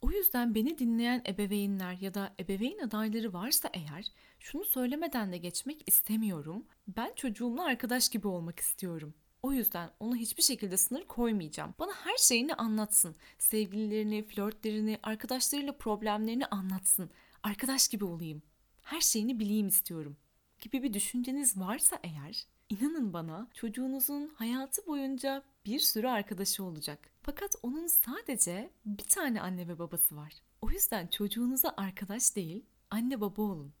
O 0.00 0.10
yüzden 0.10 0.54
beni 0.54 0.78
dinleyen 0.78 1.22
ebeveynler 1.26 1.92
ya 2.00 2.14
da 2.14 2.34
ebeveyn 2.40 2.78
adayları 2.78 3.32
varsa 3.32 3.70
eğer 3.74 4.06
şunu 4.38 4.64
söylemeden 4.64 5.32
de 5.32 5.38
geçmek 5.38 5.88
istemiyorum. 5.88 6.66
Ben 6.88 7.12
çocuğumla 7.16 7.64
arkadaş 7.64 8.08
gibi 8.08 8.28
olmak 8.28 8.60
istiyorum. 8.60 9.14
O 9.42 9.52
yüzden 9.52 9.90
ona 10.00 10.16
hiçbir 10.16 10.42
şekilde 10.42 10.76
sınır 10.76 11.04
koymayacağım. 11.04 11.74
Bana 11.78 11.92
her 11.92 12.16
şeyini 12.16 12.54
anlatsın. 12.54 13.16
Sevgililerini, 13.38 14.22
flörtlerini, 14.22 14.98
arkadaşlarıyla 15.02 15.72
problemlerini 15.72 16.46
anlatsın. 16.46 17.10
Arkadaş 17.42 17.88
gibi 17.88 18.04
olayım. 18.04 18.42
Her 18.82 19.00
şeyini 19.00 19.38
bileyim 19.40 19.68
istiyorum. 19.68 20.16
Gibi 20.60 20.82
bir 20.82 20.92
düşünceniz 20.94 21.58
varsa 21.58 21.98
eğer, 22.02 22.46
inanın 22.68 23.12
bana 23.12 23.48
çocuğunuzun 23.54 24.28
hayatı 24.34 24.86
boyunca 24.86 25.42
bir 25.66 25.78
sürü 25.78 26.08
arkadaşı 26.08 26.64
olacak. 26.64 27.10
Fakat 27.22 27.54
onun 27.62 27.86
sadece 27.86 28.70
bir 28.84 29.04
tane 29.04 29.40
anne 29.40 29.68
ve 29.68 29.78
babası 29.78 30.16
var. 30.16 30.32
O 30.62 30.70
yüzden 30.70 31.06
çocuğunuza 31.06 31.74
arkadaş 31.76 32.36
değil, 32.36 32.64
anne 32.90 33.20
baba 33.20 33.42
olun. 33.42 33.72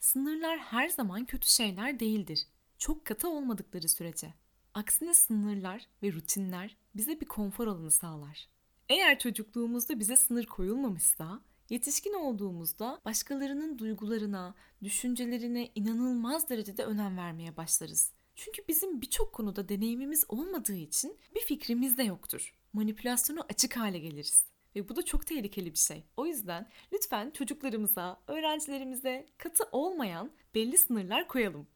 Sınırlar 0.00 0.58
her 0.58 0.88
zaman 0.88 1.24
kötü 1.24 1.48
şeyler 1.48 2.00
değildir. 2.00 2.46
Çok 2.78 3.04
katı 3.04 3.28
olmadıkları 3.28 3.88
sürece. 3.88 4.34
Aksine 4.74 5.14
sınırlar 5.14 5.86
ve 6.02 6.12
rutinler 6.12 6.76
bize 6.96 7.20
bir 7.20 7.26
konfor 7.26 7.66
alanı 7.66 7.90
sağlar. 7.90 8.48
Eğer 8.88 9.18
çocukluğumuzda 9.18 9.98
bize 9.98 10.16
sınır 10.16 10.46
koyulmamışsa, 10.46 11.40
yetişkin 11.70 12.12
olduğumuzda 12.12 13.00
başkalarının 13.04 13.78
duygularına, 13.78 14.54
düşüncelerine 14.82 15.70
inanılmaz 15.74 16.48
derecede 16.48 16.84
önem 16.84 17.16
vermeye 17.16 17.56
başlarız. 17.56 18.12
Çünkü 18.34 18.62
bizim 18.68 19.00
birçok 19.00 19.32
konuda 19.32 19.68
deneyimimiz 19.68 20.24
olmadığı 20.28 20.76
için 20.76 21.18
bir 21.34 21.40
fikrimiz 21.40 21.98
de 21.98 22.02
yoktur. 22.02 22.54
Manipülasyona 22.72 23.40
açık 23.40 23.76
hale 23.76 23.98
geliriz. 23.98 24.44
Ve 24.76 24.88
bu 24.88 24.96
da 24.96 25.04
çok 25.04 25.26
tehlikeli 25.26 25.72
bir 25.72 25.78
şey. 25.78 26.04
O 26.16 26.26
yüzden 26.26 26.70
lütfen 26.92 27.30
çocuklarımıza, 27.30 28.22
öğrencilerimize 28.26 29.26
katı 29.38 29.64
olmayan 29.72 30.32
belli 30.54 30.78
sınırlar 30.78 31.28
koyalım. 31.28 31.66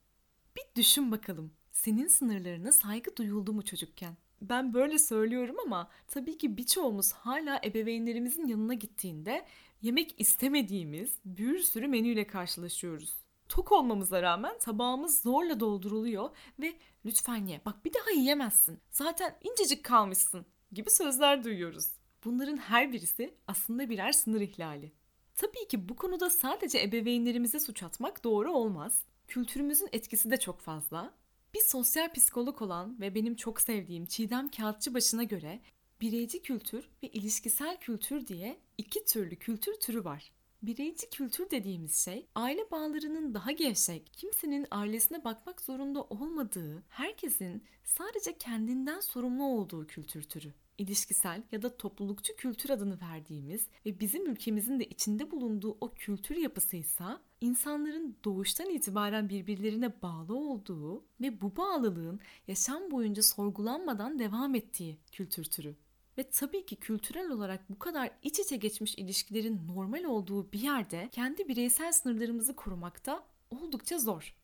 Bir 0.56 0.74
düşün 0.76 1.12
bakalım 1.12 1.57
senin 1.78 2.06
sınırlarına 2.06 2.72
saygı 2.72 3.16
duyuldu 3.16 3.52
mu 3.52 3.64
çocukken? 3.64 4.16
Ben 4.42 4.74
böyle 4.74 4.98
söylüyorum 4.98 5.56
ama 5.66 5.90
tabii 6.08 6.38
ki 6.38 6.56
birçoğumuz 6.56 7.12
hala 7.12 7.60
ebeveynlerimizin 7.64 8.46
yanına 8.46 8.74
gittiğinde 8.74 9.46
yemek 9.82 10.14
istemediğimiz 10.20 11.10
bir 11.24 11.58
sürü 11.58 11.88
menüyle 11.88 12.26
karşılaşıyoruz. 12.26 13.16
Tok 13.48 13.72
olmamıza 13.72 14.22
rağmen 14.22 14.58
tabağımız 14.58 15.22
zorla 15.22 15.60
dolduruluyor 15.60 16.30
ve 16.60 16.72
lütfen 17.04 17.46
ye 17.46 17.60
bak 17.66 17.84
bir 17.84 17.94
daha 17.94 18.10
yiyemezsin 18.10 18.80
zaten 18.90 19.38
incecik 19.42 19.84
kalmışsın 19.84 20.46
gibi 20.72 20.90
sözler 20.90 21.44
duyuyoruz. 21.44 21.88
Bunların 22.24 22.56
her 22.56 22.92
birisi 22.92 23.34
aslında 23.46 23.90
birer 23.90 24.12
sınır 24.12 24.40
ihlali. 24.40 24.92
Tabii 25.36 25.68
ki 25.68 25.88
bu 25.88 25.96
konuda 25.96 26.30
sadece 26.30 26.82
ebeveynlerimize 26.82 27.60
suç 27.60 27.82
atmak 27.82 28.24
doğru 28.24 28.52
olmaz. 28.52 29.02
Kültürümüzün 29.28 29.88
etkisi 29.92 30.30
de 30.30 30.36
çok 30.36 30.60
fazla. 30.60 31.17
Bir 31.54 31.60
sosyal 31.60 32.12
psikolog 32.12 32.62
olan 32.62 33.00
ve 33.00 33.14
benim 33.14 33.36
çok 33.36 33.60
sevdiğim 33.60 34.06
Çiğdem 34.06 34.48
Kağıtçıbaşı'na 34.50 35.22
göre 35.22 35.60
bireyci 36.00 36.42
kültür 36.42 36.90
ve 37.02 37.08
ilişkisel 37.08 37.76
kültür 37.80 38.26
diye 38.26 38.60
iki 38.78 39.04
türlü 39.04 39.36
kültür 39.36 39.74
türü 39.74 40.04
var. 40.04 40.32
Bireyci 40.62 41.10
kültür 41.10 41.50
dediğimiz 41.50 42.04
şey 42.04 42.26
aile 42.34 42.70
bağlarının 42.70 43.34
daha 43.34 43.52
gevşek, 43.52 44.10
kimsenin 44.12 44.66
ailesine 44.70 45.24
bakmak 45.24 45.60
zorunda 45.60 46.02
olmadığı, 46.02 46.82
herkesin 46.88 47.64
sadece 47.84 48.38
kendinden 48.38 49.00
sorumlu 49.00 49.44
olduğu 49.44 49.86
kültür 49.86 50.22
türü 50.22 50.54
ilişkisel 50.78 51.42
ya 51.52 51.62
da 51.62 51.76
toplulukçu 51.76 52.36
kültür 52.36 52.70
adını 52.70 53.00
verdiğimiz 53.00 53.66
ve 53.86 54.00
bizim 54.00 54.26
ülkemizin 54.26 54.80
de 54.80 54.84
içinde 54.84 55.30
bulunduğu 55.30 55.78
o 55.80 55.90
kültür 55.90 56.36
yapısıysa 56.36 57.20
insanların 57.40 58.16
doğuştan 58.24 58.70
itibaren 58.70 59.28
birbirlerine 59.28 60.02
bağlı 60.02 60.36
olduğu 60.36 61.04
ve 61.20 61.40
bu 61.40 61.56
bağlılığın 61.56 62.20
yaşam 62.48 62.90
boyunca 62.90 63.22
sorgulanmadan 63.22 64.18
devam 64.18 64.54
ettiği 64.54 64.98
kültür 65.12 65.44
türü. 65.44 65.76
Ve 66.18 66.30
tabii 66.30 66.66
ki 66.66 66.76
kültürel 66.76 67.30
olarak 67.30 67.70
bu 67.70 67.78
kadar 67.78 68.10
iç 68.22 68.38
içe 68.38 68.56
geçmiş 68.56 68.94
ilişkilerin 68.94 69.68
normal 69.68 70.04
olduğu 70.04 70.52
bir 70.52 70.60
yerde 70.60 71.08
kendi 71.12 71.48
bireysel 71.48 71.92
sınırlarımızı 71.92 72.56
korumakta 72.56 73.24
oldukça 73.50 73.98
zor. 73.98 74.34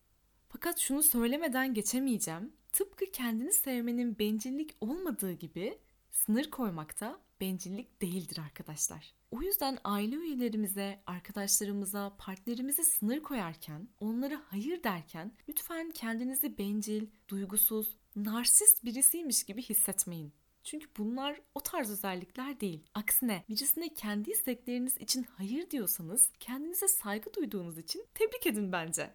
Fakat 0.48 0.78
şunu 0.78 1.02
söylemeden 1.02 1.74
geçemeyeceğim. 1.74 2.52
Tıpkı 2.72 3.04
kendini 3.12 3.52
sevmenin 3.52 4.18
bencillik 4.18 4.76
olmadığı 4.80 5.32
gibi 5.32 5.78
Sınır 6.14 6.50
koymak 6.50 7.00
da 7.00 7.20
bencillik 7.40 8.02
değildir 8.02 8.38
arkadaşlar. 8.38 9.14
O 9.30 9.42
yüzden 9.42 9.78
aile 9.84 10.16
üyelerimize, 10.16 11.02
arkadaşlarımıza, 11.06 12.16
partnerimize 12.18 12.84
sınır 12.84 13.20
koyarken, 13.20 13.88
onlara 14.00 14.42
hayır 14.46 14.82
derken 14.82 15.32
lütfen 15.48 15.90
kendinizi 15.90 16.58
bencil, 16.58 17.06
duygusuz, 17.28 17.96
narsist 18.16 18.84
birisiymiş 18.84 19.44
gibi 19.44 19.62
hissetmeyin. 19.62 20.32
Çünkü 20.64 20.86
bunlar 20.98 21.40
o 21.54 21.60
tarz 21.60 21.90
özellikler 21.90 22.60
değil. 22.60 22.80
Aksine 22.94 23.44
birisine 23.48 23.94
kendi 23.94 24.30
istekleriniz 24.30 24.96
için 24.96 25.26
hayır 25.36 25.70
diyorsanız 25.70 26.30
kendinize 26.40 26.88
saygı 26.88 27.34
duyduğunuz 27.34 27.78
için 27.78 28.04
tebrik 28.14 28.46
edin 28.46 28.72
bence. 28.72 29.10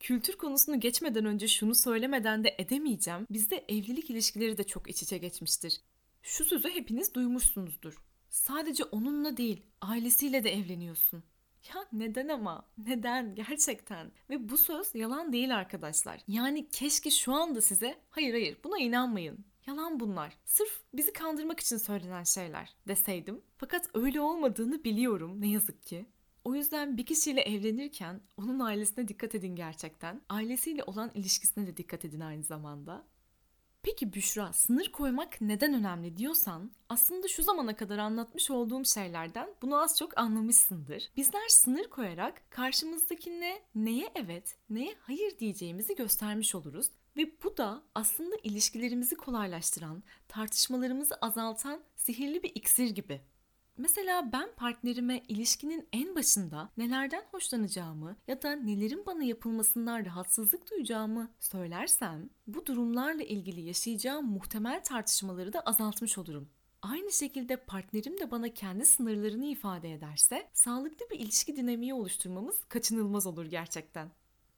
Kültür 0.00 0.36
konusunu 0.36 0.80
geçmeden 0.80 1.24
önce 1.24 1.48
şunu 1.48 1.74
söylemeden 1.74 2.44
de 2.44 2.54
edemeyeceğim. 2.58 3.26
Bizde 3.30 3.64
evlilik 3.68 4.10
ilişkileri 4.10 4.58
de 4.58 4.64
çok 4.64 4.90
iç 4.90 5.02
içe 5.02 5.18
geçmiştir. 5.18 5.80
Şu 6.22 6.44
sözü 6.44 6.70
hepiniz 6.70 7.14
duymuşsunuzdur. 7.14 8.02
Sadece 8.28 8.84
onunla 8.84 9.36
değil, 9.36 9.62
ailesiyle 9.80 10.44
de 10.44 10.52
evleniyorsun. 10.52 11.24
Ya 11.74 11.84
neden 11.92 12.28
ama? 12.28 12.68
Neden? 12.78 13.34
Gerçekten. 13.34 14.12
Ve 14.30 14.48
bu 14.48 14.58
söz 14.58 14.94
yalan 14.94 15.32
değil 15.32 15.56
arkadaşlar. 15.56 16.20
Yani 16.28 16.68
keşke 16.68 17.10
şu 17.10 17.32
anda 17.32 17.60
size 17.60 17.98
hayır 18.10 18.32
hayır 18.32 18.56
buna 18.64 18.78
inanmayın. 18.78 19.44
Yalan 19.66 20.00
bunlar. 20.00 20.38
Sırf 20.44 20.80
bizi 20.94 21.12
kandırmak 21.12 21.60
için 21.60 21.76
söylenen 21.76 22.24
şeyler 22.24 22.74
deseydim. 22.88 23.40
Fakat 23.56 23.90
öyle 23.94 24.20
olmadığını 24.20 24.84
biliyorum 24.84 25.40
ne 25.40 25.48
yazık 25.48 25.82
ki. 25.82 26.06
O 26.44 26.54
yüzden 26.54 26.96
bir 26.96 27.06
kişiyle 27.06 27.40
evlenirken 27.40 28.20
onun 28.36 28.58
ailesine 28.60 29.08
dikkat 29.08 29.34
edin 29.34 29.56
gerçekten. 29.56 30.22
Ailesiyle 30.28 30.84
olan 30.84 31.10
ilişkisine 31.14 31.66
de 31.66 31.76
dikkat 31.76 32.04
edin 32.04 32.20
aynı 32.20 32.42
zamanda. 32.42 33.04
Peki 33.82 34.12
Büşra, 34.12 34.52
sınır 34.52 34.92
koymak 34.92 35.40
neden 35.40 35.74
önemli 35.74 36.16
diyorsan, 36.16 36.70
aslında 36.88 37.28
şu 37.28 37.42
zamana 37.42 37.76
kadar 37.76 37.98
anlatmış 37.98 38.50
olduğum 38.50 38.84
şeylerden 38.84 39.48
bunu 39.62 39.82
az 39.82 39.98
çok 39.98 40.18
anlamışsındır. 40.18 41.10
Bizler 41.16 41.48
sınır 41.48 41.84
koyarak 41.84 42.50
karşımızdakine 42.50 43.62
neye 43.74 44.12
evet, 44.14 44.56
neye 44.70 44.94
hayır 45.00 45.38
diyeceğimizi 45.38 45.94
göstermiş 45.94 46.54
oluruz 46.54 46.86
ve 47.16 47.32
bu 47.44 47.56
da 47.56 47.82
aslında 47.94 48.36
ilişkilerimizi 48.42 49.14
kolaylaştıran, 49.14 50.02
tartışmalarımızı 50.28 51.14
azaltan 51.14 51.80
sihirli 51.96 52.42
bir 52.42 52.52
iksir 52.54 52.90
gibi. 52.90 53.20
Mesela 53.76 54.32
ben 54.32 54.54
partnerime 54.56 55.22
ilişkinin 55.28 55.88
en 55.92 56.14
başında 56.14 56.70
nelerden 56.76 57.24
hoşlanacağımı 57.30 58.16
ya 58.26 58.42
da 58.42 58.52
nelerin 58.52 59.06
bana 59.06 59.24
yapılmasından 59.24 60.04
rahatsızlık 60.04 60.70
duyacağımı 60.70 61.30
söylersem 61.40 62.30
bu 62.46 62.66
durumlarla 62.66 63.22
ilgili 63.22 63.60
yaşayacağım 63.60 64.26
muhtemel 64.26 64.84
tartışmaları 64.84 65.52
da 65.52 65.60
azaltmış 65.60 66.18
olurum. 66.18 66.48
Aynı 66.82 67.12
şekilde 67.12 67.56
partnerim 67.56 68.20
de 68.20 68.30
bana 68.30 68.48
kendi 68.48 68.86
sınırlarını 68.86 69.46
ifade 69.46 69.92
ederse 69.92 70.48
sağlıklı 70.52 71.06
bir 71.10 71.18
ilişki 71.18 71.56
dinamiği 71.56 71.94
oluşturmamız 71.94 72.64
kaçınılmaz 72.68 73.26
olur 73.26 73.46
gerçekten. 73.46 74.10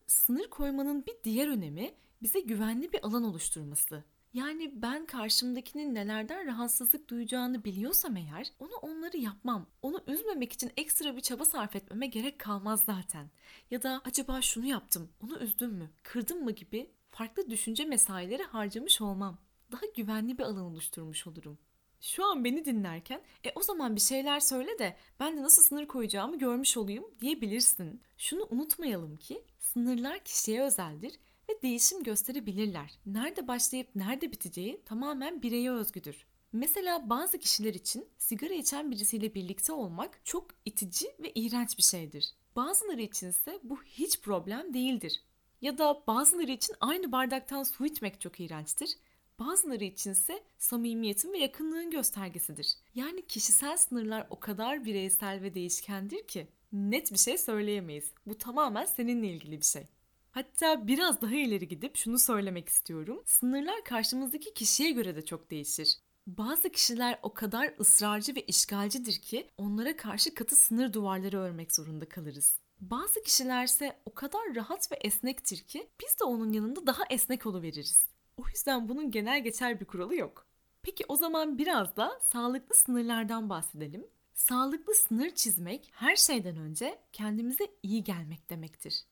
Sınır 0.06 0.50
koymanın 0.50 1.06
bir 1.06 1.14
diğer 1.24 1.48
önemi 1.48 1.94
bize 2.22 2.40
güvenli 2.40 2.92
bir 2.92 3.06
alan 3.06 3.24
oluşturması. 3.24 4.04
Yani 4.34 4.82
ben 4.82 5.06
karşımdakinin 5.06 5.94
nelerden 5.94 6.46
rahatsızlık 6.46 7.08
duyacağını 7.10 7.64
biliyorsam 7.64 8.16
eğer 8.16 8.52
onu 8.58 8.74
onları 8.82 9.16
yapmam. 9.16 9.66
Onu 9.82 10.00
üzmemek 10.06 10.52
için 10.52 10.72
ekstra 10.76 11.16
bir 11.16 11.20
çaba 11.20 11.44
sarf 11.44 11.76
etmeme 11.76 12.06
gerek 12.06 12.38
kalmaz 12.38 12.82
zaten. 12.86 13.30
Ya 13.70 13.82
da 13.82 14.02
acaba 14.04 14.42
şunu 14.42 14.66
yaptım, 14.66 15.10
onu 15.24 15.38
üzdüm 15.38 15.70
mü, 15.70 15.90
kırdım 16.02 16.44
mı 16.44 16.52
gibi 16.52 16.90
farklı 17.10 17.50
düşünce 17.50 17.84
mesaileri 17.84 18.42
harcamış 18.42 19.00
olmam. 19.00 19.38
Daha 19.72 19.86
güvenli 19.96 20.38
bir 20.38 20.42
alan 20.42 20.64
oluşturmuş 20.64 21.26
olurum. 21.26 21.58
Şu 22.00 22.24
an 22.24 22.44
beni 22.44 22.64
dinlerken 22.64 23.22
e 23.44 23.52
o 23.54 23.62
zaman 23.62 23.96
bir 23.96 24.00
şeyler 24.00 24.40
söyle 24.40 24.78
de 24.78 24.96
ben 25.20 25.36
de 25.36 25.42
nasıl 25.42 25.62
sınır 25.62 25.86
koyacağımı 25.86 26.38
görmüş 26.38 26.76
olayım 26.76 27.04
diyebilirsin. 27.20 28.02
Şunu 28.18 28.46
unutmayalım 28.50 29.16
ki 29.16 29.44
sınırlar 29.58 30.24
kişiye 30.24 30.62
özeldir 30.62 31.12
ve 31.48 31.62
değişim 31.62 32.02
gösterebilirler. 32.02 32.98
Nerede 33.06 33.48
başlayıp 33.48 33.94
nerede 33.94 34.32
biteceği 34.32 34.82
tamamen 34.84 35.42
bireye 35.42 35.72
özgüdür. 35.72 36.26
Mesela 36.52 37.10
bazı 37.10 37.38
kişiler 37.38 37.74
için 37.74 38.08
sigara 38.18 38.54
içen 38.54 38.90
birisiyle 38.90 39.34
birlikte 39.34 39.72
olmak 39.72 40.20
çok 40.24 40.46
itici 40.64 41.10
ve 41.18 41.32
iğrenç 41.34 41.78
bir 41.78 41.82
şeydir. 41.82 42.34
Bazıları 42.56 43.02
içinse 43.02 43.60
bu 43.62 43.82
hiç 43.82 44.20
problem 44.20 44.74
değildir. 44.74 45.22
Ya 45.60 45.78
da 45.78 46.02
bazıları 46.06 46.50
için 46.50 46.76
aynı 46.80 47.12
bardaktan 47.12 47.62
su 47.62 47.86
içmek 47.86 48.20
çok 48.20 48.40
iğrençtir. 48.40 48.96
Bazıları 49.38 49.84
içinse 49.84 50.42
samimiyetin 50.58 51.32
ve 51.32 51.38
yakınlığın 51.38 51.90
göstergesidir. 51.90 52.74
Yani 52.94 53.26
kişisel 53.26 53.76
sınırlar 53.76 54.26
o 54.30 54.40
kadar 54.40 54.84
bireysel 54.84 55.42
ve 55.42 55.54
değişkendir 55.54 56.26
ki 56.26 56.48
net 56.72 57.12
bir 57.12 57.18
şey 57.18 57.38
söyleyemeyiz. 57.38 58.12
Bu 58.26 58.38
tamamen 58.38 58.84
seninle 58.84 59.28
ilgili 59.28 59.60
bir 59.60 59.66
şey. 59.66 59.86
Hatta 60.34 60.86
biraz 60.86 61.22
daha 61.22 61.34
ileri 61.34 61.68
gidip 61.68 61.96
şunu 61.96 62.18
söylemek 62.18 62.68
istiyorum. 62.68 63.22
Sınırlar 63.26 63.84
karşımızdaki 63.84 64.54
kişiye 64.54 64.90
göre 64.90 65.16
de 65.16 65.24
çok 65.24 65.50
değişir. 65.50 65.98
Bazı 66.26 66.68
kişiler 66.68 67.18
o 67.22 67.34
kadar 67.34 67.74
ısrarcı 67.80 68.34
ve 68.34 68.40
işgalcidir 68.42 69.18
ki 69.18 69.50
onlara 69.58 69.96
karşı 69.96 70.34
katı 70.34 70.56
sınır 70.56 70.92
duvarları 70.92 71.38
örmek 71.38 71.74
zorunda 71.74 72.08
kalırız. 72.08 72.58
Bazı 72.80 73.22
kişilerse 73.22 74.00
o 74.06 74.14
kadar 74.14 74.54
rahat 74.54 74.92
ve 74.92 74.96
esnektir 74.96 75.56
ki 75.56 75.88
biz 76.02 76.20
de 76.20 76.24
onun 76.24 76.52
yanında 76.52 76.86
daha 76.86 77.02
esnek 77.10 77.46
oluveririz. 77.46 78.08
O 78.36 78.42
yüzden 78.48 78.88
bunun 78.88 79.10
genel 79.10 79.44
geçer 79.44 79.80
bir 79.80 79.84
kuralı 79.84 80.16
yok. 80.16 80.46
Peki 80.82 81.04
o 81.08 81.16
zaman 81.16 81.58
biraz 81.58 81.96
da 81.96 82.20
sağlıklı 82.22 82.74
sınırlardan 82.74 83.50
bahsedelim. 83.50 84.06
Sağlıklı 84.34 84.94
sınır 84.94 85.30
çizmek 85.30 85.90
her 85.94 86.16
şeyden 86.16 86.56
önce 86.56 86.98
kendimize 87.12 87.66
iyi 87.82 88.04
gelmek 88.04 88.50
demektir 88.50 89.04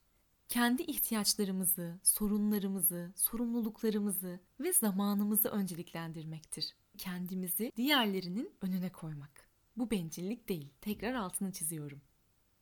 kendi 0.49 0.83
ihtiyaçlarımızı, 0.83 1.99
sorunlarımızı, 2.03 3.11
sorumluluklarımızı 3.15 4.39
ve 4.59 4.73
zamanımızı 4.73 5.49
önceliklendirmektir. 5.49 6.75
Kendimizi 6.97 7.71
diğerlerinin 7.75 8.51
önüne 8.61 8.91
koymak. 8.91 9.49
Bu 9.77 9.91
bencillik 9.91 10.49
değil. 10.49 10.73
Tekrar 10.81 11.13
altını 11.13 11.51
çiziyorum. 11.51 12.01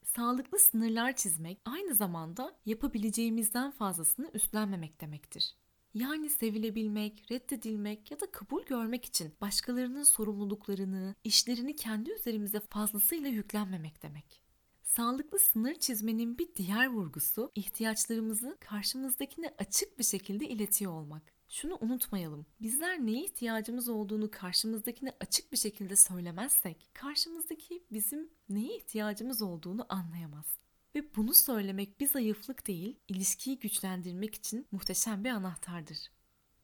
Sağlıklı 0.03 0.59
sınırlar 0.59 1.15
çizmek 1.15 1.61
aynı 1.65 1.95
zamanda 1.95 2.55
yapabileceğimizden 2.65 3.71
fazlasını 3.71 4.31
üstlenmemek 4.33 5.01
demektir. 5.01 5.55
Yani 5.93 6.29
sevilebilmek, 6.29 7.31
reddedilmek 7.31 8.11
ya 8.11 8.19
da 8.19 8.31
kabul 8.31 8.63
görmek 8.65 9.05
için 9.05 9.33
başkalarının 9.41 10.03
sorumluluklarını, 10.03 11.15
işlerini 11.23 11.75
kendi 11.75 12.11
üzerimize 12.11 12.59
fazlasıyla 12.59 13.29
yüklenmemek 13.29 14.03
demek. 14.03 14.40
Sağlıklı 14.95 15.39
sınır 15.39 15.75
çizmenin 15.75 16.38
bir 16.38 16.56
diğer 16.56 16.88
vurgusu 16.88 17.51
ihtiyaçlarımızı 17.56 18.58
karşımızdakine 18.60 19.56
açık 19.58 19.99
bir 19.99 20.04
şekilde 20.04 20.47
iletiyor 20.47 20.91
olmak. 20.91 21.34
Şunu 21.49 21.77
unutmayalım. 21.82 22.45
Bizler 22.62 23.06
neye 23.06 23.23
ihtiyacımız 23.23 23.89
olduğunu 23.89 24.32
karşımızdakine 24.32 25.13
açık 25.19 25.51
bir 25.51 25.58
şekilde 25.58 25.95
söylemezsek 25.95 26.89
karşımızdaki 26.93 27.84
bizim 27.91 28.30
neye 28.49 28.77
ihtiyacımız 28.77 29.41
olduğunu 29.41 29.86
anlayamaz. 29.89 30.45
Ve 30.95 31.15
bunu 31.15 31.34
söylemek 31.34 31.99
bir 31.99 32.08
zayıflık 32.08 32.67
değil, 32.67 32.99
ilişkiyi 33.08 33.60
güçlendirmek 33.60 34.36
için 34.36 34.67
muhteşem 34.71 35.23
bir 35.23 35.30
anahtardır. 35.30 36.12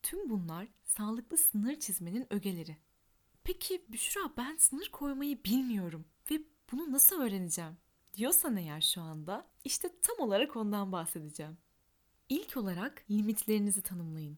Tüm 0.04 0.30
bunlar 0.30 0.68
sağlıklı 0.84 1.38
sınır 1.38 1.80
çizmenin 1.80 2.34
ögeleri. 2.34 2.78
Peki 3.44 3.86
Büşra 3.90 4.38
ben 4.38 4.58
sınır 4.58 4.90
koymayı 4.92 5.44
bilmiyorum 5.44 6.06
ve 6.32 6.42
bunu 6.72 6.92
nasıl 6.92 7.22
öğreneceğim? 7.22 7.78
Diyorsan 8.17 8.58
eğer 8.58 8.82
şu 8.82 9.01
anda 9.01 9.47
işte 9.63 9.89
tam 10.01 10.27
olarak 10.27 10.56
ondan 10.56 10.91
bahsedeceğim. 10.91 11.58
İlk 12.30 12.58
olarak 12.58 13.03
limitlerinizi 13.12 13.82
tanımlayın. 13.82 14.38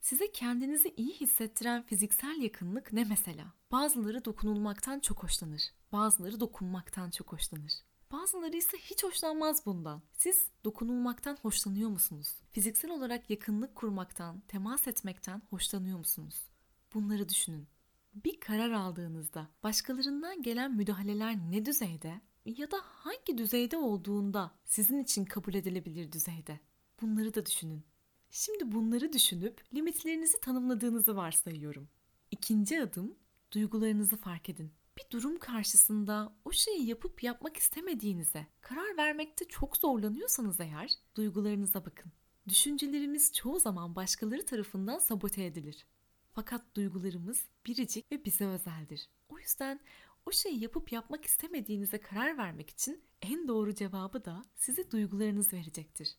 Size 0.00 0.32
kendinizi 0.32 0.94
iyi 0.96 1.12
hissettiren 1.12 1.82
fiziksel 1.82 2.42
yakınlık 2.42 2.92
ne 2.92 3.04
mesela? 3.04 3.44
Bazıları 3.72 4.24
dokunulmaktan 4.24 5.00
çok 5.00 5.22
hoşlanır. 5.22 5.62
Bazıları 5.92 6.40
dokunmaktan 6.40 7.10
çok 7.10 7.32
hoşlanır. 7.32 7.72
Bazıları 8.12 8.56
ise 8.56 8.78
hiç 8.78 9.04
hoşlanmaz 9.04 9.66
bundan. 9.66 10.02
Siz 10.12 10.48
dokunulmaktan 10.64 11.38
hoşlanıyor 11.42 11.90
musunuz? 11.90 12.34
Fiziksel 12.50 12.90
olarak 12.90 13.30
yakınlık 13.30 13.74
kurmaktan, 13.74 14.40
temas 14.48 14.88
etmekten 14.88 15.42
hoşlanıyor 15.50 15.98
musunuz? 15.98 16.50
Bunları 16.94 17.28
düşünün. 17.28 17.68
Bir 18.14 18.40
karar 18.40 18.70
aldığınızda 18.70 19.48
başkalarından 19.62 20.42
gelen 20.42 20.76
müdahaleler 20.76 21.36
ne 21.36 21.64
düzeyde? 21.64 22.20
Ya 22.44 22.70
da 22.70 22.76
hangi 22.82 23.38
düzeyde 23.38 23.76
olduğunda 23.76 24.50
sizin 24.64 25.02
için 25.02 25.24
kabul 25.24 25.54
edilebilir 25.54 26.12
düzeyde. 26.12 26.60
Bunları 27.02 27.34
da 27.34 27.46
düşünün. 27.46 27.82
Şimdi 28.30 28.72
bunları 28.72 29.12
düşünüp 29.12 29.74
limitlerinizi 29.74 30.40
tanımladığınızı 30.40 31.16
varsayıyorum. 31.16 31.88
İkinci 32.30 32.82
adım 32.82 33.14
duygularınızı 33.52 34.16
fark 34.16 34.48
edin. 34.48 34.72
Bir 34.98 35.10
durum 35.10 35.38
karşısında 35.38 36.32
o 36.44 36.52
şeyi 36.52 36.86
yapıp 36.86 37.22
yapmak 37.22 37.56
istemediğinize 37.56 38.46
karar 38.60 38.96
vermekte 38.96 39.44
çok 39.44 39.76
zorlanıyorsanız 39.76 40.60
eğer 40.60 40.94
duygularınıza 41.16 41.84
bakın. 41.84 42.12
Düşüncelerimiz 42.48 43.32
çoğu 43.32 43.60
zaman 43.60 43.96
başkaları 43.96 44.46
tarafından 44.46 44.98
sabote 44.98 45.44
edilir. 45.44 45.86
Fakat 46.32 46.74
duygularımız 46.76 47.44
biricik 47.66 48.12
ve 48.12 48.24
bize 48.24 48.46
özeldir. 48.46 49.08
O 49.28 49.38
yüzden 49.38 49.80
o 50.30 50.32
şeyi 50.32 50.62
yapıp 50.62 50.92
yapmak 50.92 51.24
istemediğinize 51.24 51.98
karar 51.98 52.38
vermek 52.38 52.70
için 52.70 53.04
en 53.22 53.48
doğru 53.48 53.74
cevabı 53.74 54.24
da 54.24 54.44
size 54.56 54.90
duygularınız 54.90 55.52
verecektir. 55.52 56.16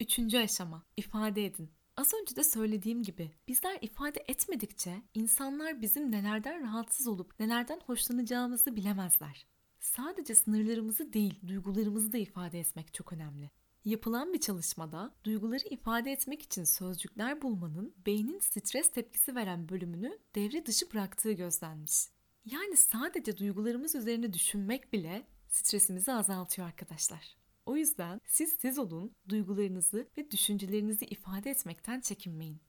Üçüncü 0.00 0.38
aşama, 0.38 0.82
ifade 0.96 1.46
edin. 1.46 1.70
Az 1.96 2.14
önce 2.14 2.36
de 2.36 2.44
söylediğim 2.44 3.02
gibi 3.02 3.30
bizler 3.48 3.78
ifade 3.80 4.24
etmedikçe 4.28 5.02
insanlar 5.14 5.82
bizim 5.82 6.10
nelerden 6.10 6.62
rahatsız 6.62 7.06
olup 7.06 7.40
nelerden 7.40 7.80
hoşlanacağımızı 7.86 8.76
bilemezler. 8.76 9.46
Sadece 9.80 10.34
sınırlarımızı 10.34 11.12
değil, 11.12 11.40
duygularımızı 11.46 12.12
da 12.12 12.18
ifade 12.18 12.60
etmek 12.60 12.94
çok 12.94 13.12
önemli. 13.12 13.50
Yapılan 13.84 14.32
bir 14.32 14.40
çalışmada 14.40 15.14
duyguları 15.24 15.68
ifade 15.70 16.12
etmek 16.12 16.42
için 16.42 16.64
sözcükler 16.64 17.42
bulmanın 17.42 17.94
beynin 18.06 18.38
stres 18.38 18.92
tepkisi 18.92 19.34
veren 19.34 19.68
bölümünü 19.68 20.18
devre 20.34 20.66
dışı 20.66 20.92
bıraktığı 20.92 21.32
gözlenmiş. 21.32 22.13
Yani 22.44 22.76
sadece 22.76 23.36
duygularımız 23.36 23.94
üzerine 23.94 24.32
düşünmek 24.32 24.92
bile 24.92 25.26
stresimizi 25.48 26.12
azaltıyor 26.12 26.68
arkadaşlar. 26.68 27.36
O 27.66 27.76
yüzden 27.76 28.20
siz 28.26 28.56
siz 28.60 28.78
olun, 28.78 29.12
duygularınızı 29.28 30.08
ve 30.18 30.30
düşüncelerinizi 30.30 31.04
ifade 31.04 31.50
etmekten 31.50 32.00
çekinmeyin. 32.00 32.60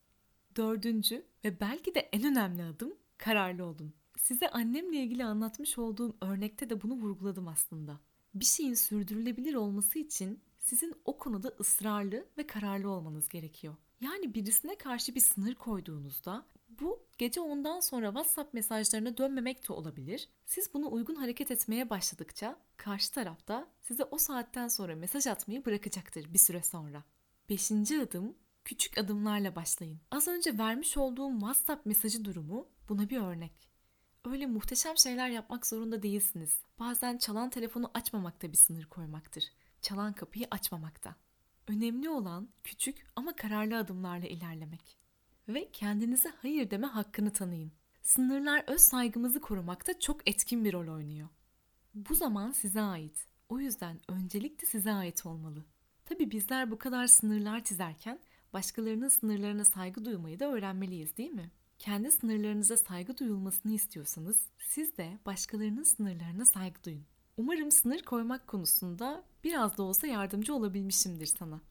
Dördüncü 0.55 1.25
ve 1.43 1.59
belki 1.59 1.95
de 1.95 1.99
en 1.99 2.23
önemli 2.23 2.63
adım 2.63 2.93
kararlı 3.17 3.65
olun. 3.65 3.93
Size 4.17 4.49
annemle 4.49 4.97
ilgili 4.97 5.25
anlatmış 5.25 5.77
olduğum 5.77 6.17
örnekte 6.21 6.69
de 6.69 6.81
bunu 6.81 6.93
vurguladım 6.93 7.47
aslında. 7.47 7.99
Bir 8.33 8.45
şeyin 8.45 8.73
sürdürülebilir 8.73 9.53
olması 9.53 9.99
için 9.99 10.39
sizin 10.59 10.93
o 11.05 11.17
konuda 11.17 11.47
ısrarlı 11.59 12.25
ve 12.37 12.47
kararlı 12.47 12.89
olmanız 12.89 13.29
gerekiyor. 13.29 13.75
Yani 14.01 14.33
birisine 14.33 14.77
karşı 14.77 15.15
bir 15.15 15.19
sınır 15.19 15.55
koyduğunuzda 15.55 16.45
bu 16.79 17.05
gece 17.17 17.41
ondan 17.41 17.79
sonra 17.79 18.07
WhatsApp 18.07 18.53
mesajlarına 18.53 19.17
dönmemek 19.17 19.69
de 19.69 19.73
olabilir. 19.73 20.29
Siz 20.45 20.73
bunu 20.73 20.91
uygun 20.91 21.15
hareket 21.15 21.51
etmeye 21.51 21.89
başladıkça 21.89 22.59
karşı 22.77 23.11
tarafta 23.11 23.67
size 23.81 24.03
o 24.03 24.17
saatten 24.17 24.67
sonra 24.67 24.95
mesaj 24.95 25.27
atmayı 25.27 25.65
bırakacaktır 25.65 26.33
bir 26.33 26.39
süre 26.39 26.63
sonra. 26.63 27.03
Beşinci 27.49 28.01
adım 28.01 28.35
küçük 28.65 28.97
adımlarla 28.97 29.55
başlayın. 29.55 29.99
Az 30.11 30.27
önce 30.27 30.57
vermiş 30.57 30.97
olduğum 30.97 31.31
WhatsApp 31.31 31.85
mesajı 31.85 32.25
durumu 32.25 32.67
buna 32.89 33.09
bir 33.09 33.17
örnek. 33.17 33.69
Öyle 34.25 34.45
muhteşem 34.45 34.97
şeyler 34.97 35.29
yapmak 35.29 35.67
zorunda 35.67 36.03
değilsiniz. 36.03 36.59
Bazen 36.79 37.17
çalan 37.17 37.49
telefonu 37.49 37.91
açmamakta 37.93 38.51
bir 38.51 38.57
sınır 38.57 38.85
koymaktır. 38.85 39.43
Çalan 39.81 40.13
kapıyı 40.13 40.47
açmamakta. 40.51 41.15
Önemli 41.67 42.09
olan 42.09 42.49
küçük 42.63 43.05
ama 43.15 43.35
kararlı 43.35 43.77
adımlarla 43.77 44.27
ilerlemek. 44.27 45.04
Ve 45.47 45.69
kendinize 45.71 46.33
hayır 46.41 46.71
deme 46.71 46.87
hakkını 46.87 47.33
tanıyın. 47.33 47.71
Sınırlar 48.01 48.63
öz 48.67 48.81
saygımızı 48.81 49.41
korumakta 49.41 49.99
çok 49.99 50.29
etkin 50.29 50.65
bir 50.65 50.73
rol 50.73 50.93
oynuyor. 50.95 51.29
Bu 51.93 52.15
zaman 52.15 52.51
size 52.51 52.81
ait. 52.81 53.27
O 53.49 53.59
yüzden 53.59 53.99
öncelik 54.07 54.61
de 54.61 54.65
size 54.65 54.91
ait 54.91 55.25
olmalı. 55.25 55.65
Tabii 56.05 56.31
bizler 56.31 56.71
bu 56.71 56.77
kadar 56.77 57.07
sınırlar 57.07 57.63
çizerken 57.63 58.19
başkalarının 58.53 59.07
sınırlarına 59.07 59.65
saygı 59.65 60.05
duymayı 60.05 60.39
da 60.39 60.45
öğrenmeliyiz 60.51 61.17
değil 61.17 61.31
mi? 61.31 61.51
Kendi 61.79 62.11
sınırlarınıza 62.11 62.77
saygı 62.77 63.17
duyulmasını 63.17 63.71
istiyorsanız 63.71 64.37
siz 64.59 64.97
de 64.97 65.19
başkalarının 65.25 65.83
sınırlarına 65.83 66.45
saygı 66.45 66.83
duyun. 66.83 67.05
Umarım 67.37 67.71
sınır 67.71 68.01
koymak 68.01 68.47
konusunda 68.47 69.23
biraz 69.43 69.77
da 69.77 69.83
olsa 69.83 70.07
yardımcı 70.07 70.55
olabilmişimdir 70.55 71.25
sana. 71.25 71.61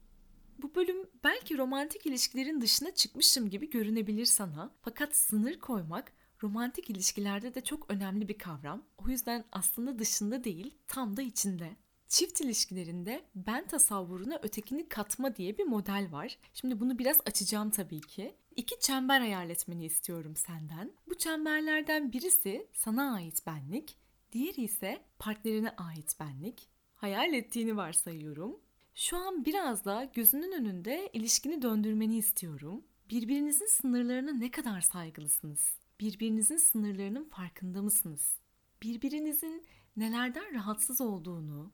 Bu 0.65 0.75
bölüm 0.75 1.09
belki 1.23 1.57
romantik 1.57 2.05
ilişkilerin 2.05 2.61
dışına 2.61 2.95
çıkmışım 2.95 3.49
gibi 3.49 3.69
görünebilir 3.69 4.25
sana. 4.25 4.71
Fakat 4.81 5.15
sınır 5.15 5.59
koymak 5.59 6.13
romantik 6.43 6.89
ilişkilerde 6.89 7.55
de 7.55 7.61
çok 7.61 7.91
önemli 7.91 8.27
bir 8.27 8.37
kavram. 8.37 8.83
O 8.97 9.09
yüzden 9.09 9.45
aslında 9.51 9.99
dışında 9.99 10.43
değil, 10.43 10.77
tam 10.87 11.17
da 11.17 11.21
içinde. 11.21 11.75
Çift 12.07 12.41
ilişkilerinde 12.41 13.25
ben 13.35 13.67
tasavvuruna 13.67 14.39
ötekini 14.43 14.89
katma 14.89 15.35
diye 15.35 15.57
bir 15.57 15.63
model 15.63 16.07
var. 16.11 16.37
Şimdi 16.53 16.79
bunu 16.79 16.99
biraz 16.99 17.21
açacağım 17.25 17.69
tabii 17.69 18.01
ki. 18.01 18.35
İki 18.55 18.79
çember 18.79 19.19
hayal 19.19 19.49
istiyorum 19.85 20.35
senden. 20.35 20.91
Bu 21.07 21.17
çemberlerden 21.17 22.11
birisi 22.11 22.67
sana 22.73 23.13
ait 23.13 23.45
benlik, 23.47 23.97
diğeri 24.31 24.61
ise 24.61 25.01
partnerine 25.19 25.69
ait 25.69 26.19
benlik. 26.19 26.69
Hayal 26.95 27.33
ettiğini 27.33 27.77
varsayıyorum. 27.77 28.64
Şu 28.95 29.17
an 29.17 29.45
biraz 29.45 29.85
da 29.85 30.03
gözünün 30.13 30.51
önünde 30.51 31.09
ilişkini 31.13 31.61
döndürmeni 31.61 32.17
istiyorum. 32.17 32.83
Birbirinizin 33.09 33.65
sınırlarına 33.65 34.31
ne 34.31 34.51
kadar 34.51 34.81
saygılısınız? 34.81 35.77
Birbirinizin 35.99 36.57
sınırlarının 36.57 37.25
farkında 37.25 37.81
mısınız? 37.81 38.39
Birbirinizin 38.83 39.65
nelerden 39.97 40.53
rahatsız 40.53 41.01
olduğunu, 41.01 41.71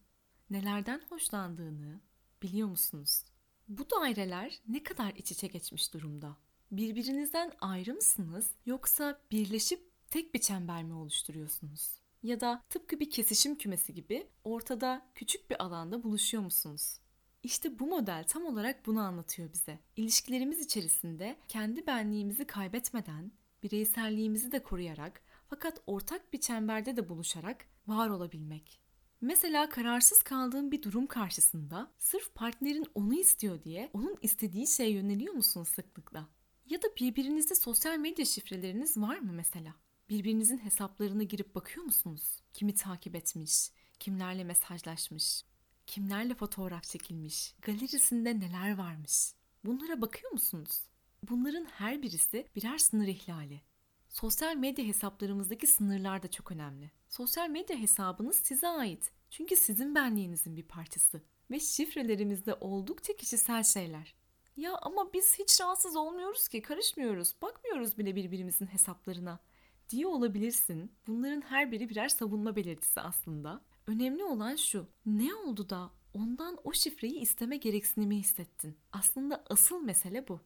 nelerden 0.49 1.01
hoşlandığını 1.09 2.01
biliyor 2.43 2.67
musunuz? 2.67 3.23
Bu 3.67 3.89
daireler 3.89 4.61
ne 4.67 4.83
kadar 4.83 5.13
iç 5.15 5.31
içe 5.31 5.47
geçmiş 5.47 5.93
durumda? 5.93 6.37
Birbirinizden 6.71 7.51
ayrı 7.59 7.93
mısınız 7.93 8.51
yoksa 8.65 9.21
birleşip 9.31 9.91
tek 10.07 10.33
bir 10.33 10.39
çember 10.39 10.83
mi 10.83 10.93
oluşturuyorsunuz? 10.93 12.01
Ya 12.23 12.41
da 12.41 12.63
tıpkı 12.69 12.99
bir 12.99 13.09
kesişim 13.09 13.57
kümesi 13.57 13.93
gibi 13.93 14.27
ortada 14.43 15.05
küçük 15.15 15.49
bir 15.49 15.63
alanda 15.63 16.03
buluşuyor 16.03 16.43
musunuz? 16.43 17.01
İşte 17.43 17.79
bu 17.79 17.87
model 17.87 18.23
tam 18.27 18.45
olarak 18.45 18.85
bunu 18.85 18.99
anlatıyor 18.99 19.53
bize. 19.53 19.79
İlişkilerimiz 19.95 20.59
içerisinde 20.59 21.35
kendi 21.47 21.87
benliğimizi 21.87 22.45
kaybetmeden, 22.47 23.31
bireyselliğimizi 23.63 24.51
de 24.51 24.63
koruyarak 24.63 25.21
fakat 25.47 25.81
ortak 25.87 26.33
bir 26.33 26.39
çemberde 26.39 26.95
de 26.95 27.09
buluşarak 27.09 27.65
var 27.87 28.09
olabilmek. 28.09 28.81
Mesela 29.21 29.69
kararsız 29.69 30.23
kaldığın 30.23 30.71
bir 30.71 30.83
durum 30.83 31.07
karşısında 31.07 31.91
sırf 31.97 32.35
partnerin 32.35 32.85
onu 32.95 33.13
istiyor 33.13 33.63
diye 33.63 33.89
onun 33.93 34.17
istediği 34.21 34.67
şeye 34.67 34.91
yöneliyor 34.91 35.33
musun 35.33 35.63
sıklıkla? 35.63 36.27
Ya 36.69 36.81
da 36.81 36.87
birbirinizde 36.99 37.55
sosyal 37.55 37.97
medya 37.97 38.25
şifreleriniz 38.25 38.97
var 38.97 39.19
mı 39.19 39.31
mesela? 39.33 39.75
Birbirinizin 40.09 40.57
hesaplarına 40.57 41.23
girip 41.23 41.55
bakıyor 41.55 41.85
musunuz? 41.85 42.23
Kimi 42.53 42.73
takip 42.73 43.15
etmiş, 43.15 43.71
kimlerle 43.99 44.43
mesajlaşmış, 44.43 45.43
kimlerle 45.91 46.33
fotoğraf 46.35 46.83
çekilmiş, 46.83 47.55
galerisinde 47.61 48.39
neler 48.39 48.77
varmış? 48.77 49.33
Bunlara 49.65 50.01
bakıyor 50.01 50.31
musunuz? 50.31 50.81
Bunların 51.29 51.65
her 51.65 52.01
birisi 52.01 52.47
birer 52.55 52.77
sınır 52.77 53.07
ihlali. 53.07 53.61
Sosyal 54.09 54.55
medya 54.55 54.85
hesaplarımızdaki 54.85 55.67
sınırlar 55.67 56.23
da 56.23 56.31
çok 56.31 56.51
önemli. 56.51 56.91
Sosyal 57.09 57.49
medya 57.49 57.77
hesabınız 57.77 58.35
size 58.35 58.67
ait. 58.67 59.11
Çünkü 59.29 59.55
sizin 59.55 59.95
benliğinizin 59.95 60.57
bir 60.57 60.63
parçası. 60.63 61.21
Ve 61.51 61.59
şifrelerimizde 61.59 62.53
oldukça 62.53 63.15
kişisel 63.15 63.63
şeyler. 63.63 64.15
Ya 64.57 64.77
ama 64.81 65.13
biz 65.13 65.39
hiç 65.39 65.61
rahatsız 65.61 65.95
olmuyoruz 65.95 66.47
ki, 66.47 66.61
karışmıyoruz, 66.61 67.35
bakmıyoruz 67.41 67.97
bile 67.97 68.15
birbirimizin 68.15 68.67
hesaplarına 68.67 69.39
diye 69.89 70.07
olabilirsin. 70.07 70.91
Bunların 71.07 71.41
her 71.41 71.71
biri 71.71 71.89
birer 71.89 72.09
savunma 72.09 72.55
belirtisi 72.55 73.01
aslında. 73.01 73.61
Önemli 73.91 74.23
olan 74.23 74.55
şu. 74.55 74.87
Ne 75.05 75.35
oldu 75.35 75.69
da 75.69 75.91
ondan 76.13 76.57
o 76.63 76.73
şifreyi 76.73 77.19
isteme 77.19 77.57
gereksinimi 77.57 78.17
hissettin? 78.17 78.77
Aslında 78.91 79.43
asıl 79.49 79.81
mesele 79.81 80.27
bu. 80.27 80.39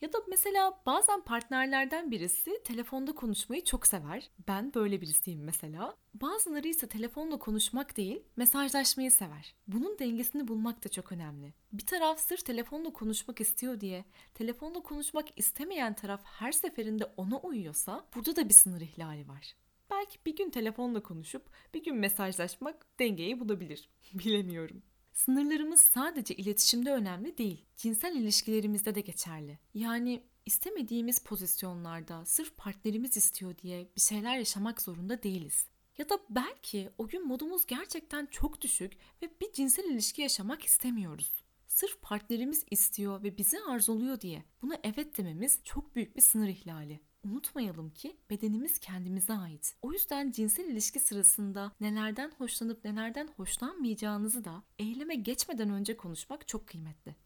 Ya 0.00 0.12
da 0.12 0.18
mesela 0.28 0.82
bazen 0.86 1.20
partnerlerden 1.20 2.10
birisi 2.10 2.62
telefonda 2.64 3.14
konuşmayı 3.14 3.64
çok 3.64 3.86
sever. 3.86 4.30
Ben 4.48 4.74
böyle 4.74 5.00
birisiyim 5.00 5.44
mesela. 5.44 5.96
Bazıları 6.14 6.68
ise 6.68 6.88
telefonla 6.88 7.38
konuşmak 7.38 7.96
değil, 7.96 8.22
mesajlaşmayı 8.36 9.10
sever. 9.10 9.54
Bunun 9.68 9.98
dengesini 9.98 10.48
bulmak 10.48 10.84
da 10.84 10.88
çok 10.88 11.12
önemli. 11.12 11.54
Bir 11.72 11.86
taraf 11.86 12.20
sırf 12.20 12.44
telefonla 12.44 12.92
konuşmak 12.92 13.40
istiyor 13.40 13.80
diye, 13.80 14.04
telefonla 14.34 14.82
konuşmak 14.82 15.26
istemeyen 15.36 15.94
taraf 15.94 16.20
her 16.24 16.52
seferinde 16.52 17.04
ona 17.16 17.38
uyuyorsa 17.38 18.06
burada 18.14 18.36
da 18.36 18.48
bir 18.48 18.54
sınır 18.54 18.80
ihlali 18.80 19.28
var. 19.28 19.54
Belki 19.94 20.18
bir 20.26 20.36
gün 20.36 20.50
telefonla 20.50 21.02
konuşup 21.02 21.42
bir 21.74 21.84
gün 21.84 21.96
mesajlaşmak 21.96 22.86
dengeyi 22.98 23.40
bulabilir. 23.40 23.88
Bilemiyorum. 24.14 24.82
Sınırlarımız 25.12 25.80
sadece 25.80 26.34
iletişimde 26.34 26.92
önemli 26.92 27.38
değil, 27.38 27.64
cinsel 27.76 28.16
ilişkilerimizde 28.16 28.94
de 28.94 29.00
geçerli. 29.00 29.58
Yani 29.74 30.22
istemediğimiz 30.46 31.18
pozisyonlarda 31.18 32.24
sırf 32.24 32.56
partnerimiz 32.56 33.16
istiyor 33.16 33.58
diye 33.58 33.88
bir 33.96 34.00
şeyler 34.00 34.36
yaşamak 34.36 34.82
zorunda 34.82 35.22
değiliz. 35.22 35.66
Ya 35.98 36.08
da 36.08 36.18
belki 36.30 36.90
o 36.98 37.08
gün 37.08 37.26
modumuz 37.26 37.66
gerçekten 37.66 38.26
çok 38.26 38.60
düşük 38.60 38.92
ve 39.22 39.30
bir 39.40 39.52
cinsel 39.52 39.84
ilişki 39.84 40.22
yaşamak 40.22 40.64
istemiyoruz. 40.64 41.44
Sırf 41.66 42.02
partnerimiz 42.02 42.64
istiyor 42.70 43.22
ve 43.22 43.38
bizi 43.38 43.60
arzuluyor 43.60 44.20
diye 44.20 44.44
buna 44.62 44.78
evet 44.82 45.18
dememiz 45.18 45.60
çok 45.64 45.96
büyük 45.96 46.16
bir 46.16 46.22
sınır 46.22 46.48
ihlali. 46.48 47.00
Unutmayalım 47.24 47.90
ki 47.90 48.16
bedenimiz 48.30 48.78
kendimize 48.78 49.32
ait. 49.32 49.76
O 49.82 49.92
yüzden 49.92 50.30
cinsel 50.30 50.64
ilişki 50.64 51.00
sırasında 51.00 51.72
nelerden 51.80 52.32
hoşlanıp 52.38 52.84
nelerden 52.84 53.28
hoşlanmayacağınızı 53.36 54.44
da 54.44 54.62
eyleme 54.78 55.14
geçmeden 55.14 55.70
önce 55.70 55.96
konuşmak 55.96 56.48
çok 56.48 56.66
kıymetli. 56.66 57.16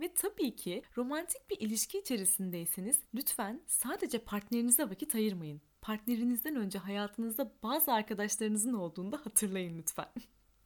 Ve 0.00 0.14
tabii 0.14 0.56
ki 0.56 0.82
romantik 0.96 1.50
bir 1.50 1.60
ilişki 1.60 1.98
içerisindeyseniz 1.98 2.98
lütfen 3.14 3.60
sadece 3.66 4.18
partnerinize 4.18 4.90
vakit 4.90 5.14
ayırmayın. 5.14 5.60
Partnerinizden 5.80 6.56
önce 6.56 6.78
hayatınızda 6.78 7.52
bazı 7.62 7.92
arkadaşlarınızın 7.92 8.74
olduğunu 8.74 9.12
da 9.12 9.16
hatırlayın 9.16 9.78
lütfen. 9.78 10.08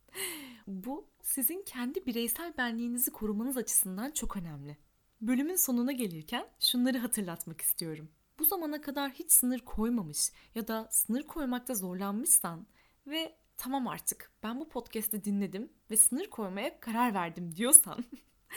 Bu 0.66 1.06
sizin 1.22 1.62
kendi 1.62 2.06
bireysel 2.06 2.56
benliğinizi 2.56 3.10
korumanız 3.10 3.56
açısından 3.56 4.10
çok 4.10 4.36
önemli. 4.36 4.76
Bölümün 5.20 5.56
sonuna 5.56 5.92
gelirken 5.92 6.46
şunları 6.60 6.98
hatırlatmak 6.98 7.60
istiyorum 7.60 8.08
bu 8.42 8.46
zamana 8.46 8.80
kadar 8.80 9.10
hiç 9.10 9.32
sınır 9.32 9.60
koymamış 9.60 10.30
ya 10.54 10.68
da 10.68 10.88
sınır 10.90 11.22
koymakta 11.22 11.74
zorlanmışsan 11.74 12.66
ve 13.06 13.36
tamam 13.56 13.88
artık 13.88 14.32
ben 14.42 14.60
bu 14.60 14.68
podcast'i 14.68 15.24
dinledim 15.24 15.72
ve 15.90 15.96
sınır 15.96 16.30
koymaya 16.30 16.80
karar 16.80 17.14
verdim 17.14 17.56
diyorsan 17.56 18.04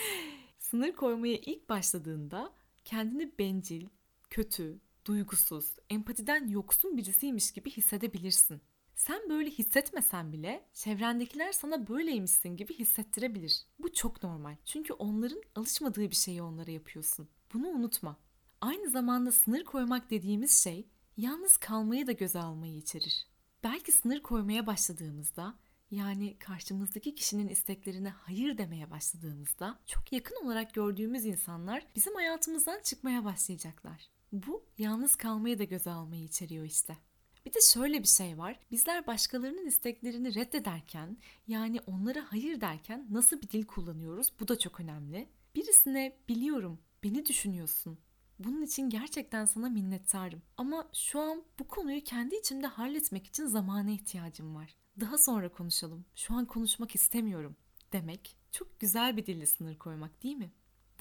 sınır 0.59 0.91
koymaya 0.91 1.37
ilk 1.37 1.69
başladığında 1.69 2.53
kendini 2.85 3.39
bencil, 3.39 3.87
kötü, 4.29 4.79
duygusuz, 5.05 5.75
empatiden 5.89 6.47
yoksun 6.47 6.97
birisiymiş 6.97 7.51
gibi 7.51 7.71
hissedebilirsin. 7.71 8.61
Sen 8.95 9.29
böyle 9.29 9.49
hissetmesen 9.49 10.33
bile 10.33 10.65
çevrendekiler 10.73 11.51
sana 11.51 11.87
böyleymişsin 11.87 12.57
gibi 12.57 12.73
hissettirebilir. 12.73 13.65
Bu 13.79 13.93
çok 13.93 14.23
normal. 14.23 14.55
Çünkü 14.65 14.93
onların 14.93 15.41
alışmadığı 15.55 16.09
bir 16.09 16.15
şeyi 16.15 16.41
onlara 16.41 16.71
yapıyorsun. 16.71 17.29
Bunu 17.53 17.67
unutma. 17.67 18.24
Aynı 18.65 18.89
zamanda 18.89 19.31
sınır 19.31 19.63
koymak 19.63 20.09
dediğimiz 20.09 20.63
şey 20.63 20.87
yalnız 21.17 21.57
kalmayı 21.57 22.07
da 22.07 22.11
göze 22.11 22.39
almayı 22.39 22.77
içerir. 22.77 23.27
Belki 23.63 23.91
sınır 23.91 24.21
koymaya 24.21 24.67
başladığımızda 24.67 25.55
yani 25.91 26.37
karşımızdaki 26.39 27.15
kişinin 27.15 27.47
isteklerine 27.47 28.09
hayır 28.09 28.57
demeye 28.57 28.91
başladığımızda 28.91 29.79
çok 29.85 30.11
yakın 30.11 30.45
olarak 30.45 30.73
gördüğümüz 30.73 31.25
insanlar 31.25 31.85
bizim 31.95 32.15
hayatımızdan 32.15 32.79
çıkmaya 32.83 33.25
başlayacaklar. 33.25 34.09
Bu 34.31 34.65
yalnız 34.77 35.15
kalmayı 35.15 35.59
da 35.59 35.63
göze 35.63 35.89
almayı 35.89 36.23
içeriyor 36.23 36.65
işte. 36.65 36.97
Bir 37.45 37.53
de 37.53 37.59
şöyle 37.73 37.99
bir 38.03 38.07
şey 38.07 38.37
var. 38.37 38.59
Bizler 38.71 39.07
başkalarının 39.07 39.67
isteklerini 39.67 40.35
reddederken 40.35 41.17
yani 41.47 41.79
onlara 41.87 42.25
hayır 42.31 42.61
derken 42.61 43.07
nasıl 43.11 43.41
bir 43.41 43.49
dil 43.49 43.65
kullanıyoruz? 43.65 44.33
Bu 44.39 44.47
da 44.47 44.59
çok 44.59 44.79
önemli. 44.79 45.29
Birisine 45.55 46.17
biliyorum, 46.29 46.79
beni 47.03 47.25
düşünüyorsun. 47.25 47.99
Bunun 48.39 48.61
için 48.61 48.89
gerçekten 48.89 49.45
sana 49.45 49.69
minnettarım. 49.69 50.41
Ama 50.57 50.89
şu 50.93 51.19
an 51.19 51.43
bu 51.59 51.67
konuyu 51.67 52.03
kendi 52.03 52.35
içimde 52.35 52.67
halletmek 52.67 53.27
için 53.27 53.45
zamana 53.45 53.91
ihtiyacım 53.91 54.55
var. 54.55 54.75
Daha 54.99 55.17
sonra 55.17 55.51
konuşalım. 55.51 56.05
Şu 56.15 56.33
an 56.33 56.45
konuşmak 56.45 56.95
istemiyorum 56.95 57.55
demek 57.93 58.37
çok 58.51 58.79
güzel 58.79 59.17
bir 59.17 59.25
dille 59.25 59.45
sınır 59.45 59.77
koymak 59.77 60.23
değil 60.23 60.35
mi? 60.35 60.51